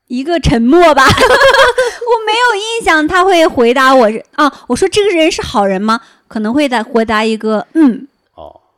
[0.06, 6.00] 一个沉默吧， 我没有印象他会回答我是啊，我说这个人是好人吗？
[6.28, 8.06] 可能会答回答一个嗯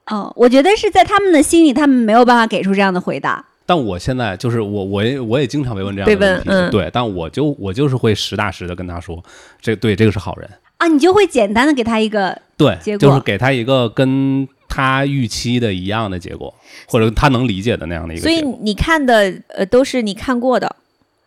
[0.06, 3.44] 哦，哦，我觉得是在他们的心里，他们没有办法给出这样的回答。
[3.68, 9.22] 但我现在就是我，我也我也经常被问这样的问题，问嗯对，但我就我就是会实打实的跟他说，
[9.60, 10.48] 这对这个是好人，
[10.78, 16.54] 啊，你就会简单的给他一个对，结果就是给他一个跟他预期的一样的结果，
[16.86, 18.40] 或者他能理解的那样的一个所以。
[18.60, 20.76] 你看的呃都是你看过的，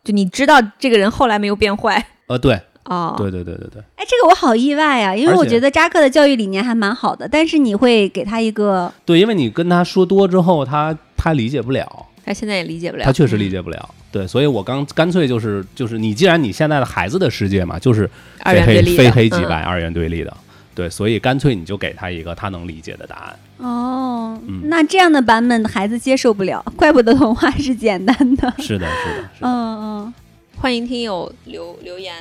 [0.06, 3.16] 就你知道这个人后来没有变坏呃，对，哦。
[3.18, 13.90] 对对对对对，哎，这个我好意外啊、因为我觉得扎克的教育理念还蛮好的，但是你会给他一个对，因为你跟他说多之后，他他理解不了，他现在也理解不了，他确实理解不了。
[14.12, 18.10] 对，所以我刚干脆就是就是你既然你现在的孩子的世界嘛，就是
[18.40, 20.36] 二非黑元对立非黑即嗯白，二元对立的。
[20.74, 23.40] 对，所以干脆你就给他一个他能理解的答案。
[23.58, 28.52] 哦，嗯那这样的版本孩子接受不了，怪不得童话是简单的。
[28.60, 29.48] 是的，是的，是的。
[29.48, 30.14] 嗯嗯，
[30.56, 32.16] 欢迎听友留留言，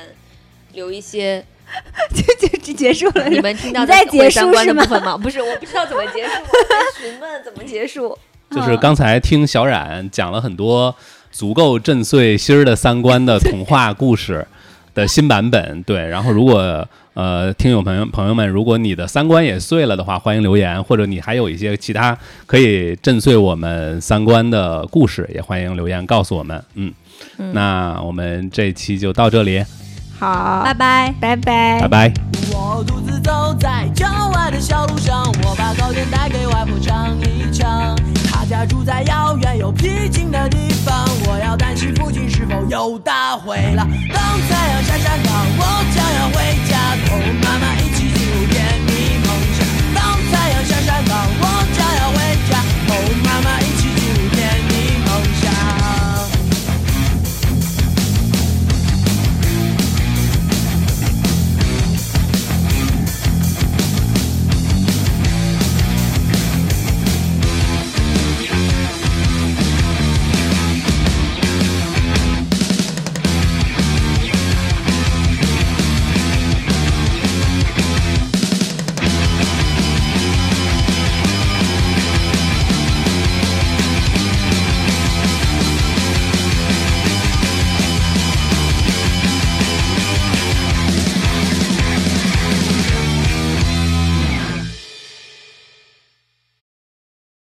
[0.73, 1.43] 留一些
[2.13, 3.29] 就就就结束了。
[3.29, 5.17] 你们听到你在结束毁三观的是吗部分吗？
[5.17, 8.17] 不是，我不知道怎么结束，我在 询问怎么结束。
[8.51, 10.95] 就是刚才听小冉讲了很多
[11.31, 14.47] 足够震碎心儿的三观的童话故事
[14.95, 16.07] 的新版本，对。
[16.07, 22.17] 然后如果呃听友朋友朋友们，如果你的三观也碎了的话，欢迎留言，或者你还有一些其他
[22.47, 26.63] 可以震碎我们三观的故事，也欢迎留言告诉我们。
[26.73, 26.91] 嗯，
[27.37, 29.63] 嗯那我们这期就到这里，
[30.19, 31.13] 好，拜拜。
[31.21, 32.13] 拜拜拜拜。
[32.51, 37.95] 我独自走在郊外的小路上，我把糕点带给外婆尝一尝。
[38.29, 43.87] 她家住在遥远又僻静的地方，我要担心附近是否有大灰狼。
[44.13, 45.63] 当太阳下山岗，我
[45.95, 46.35] 将要回
[46.69, 47.98] 家，同妈妈一起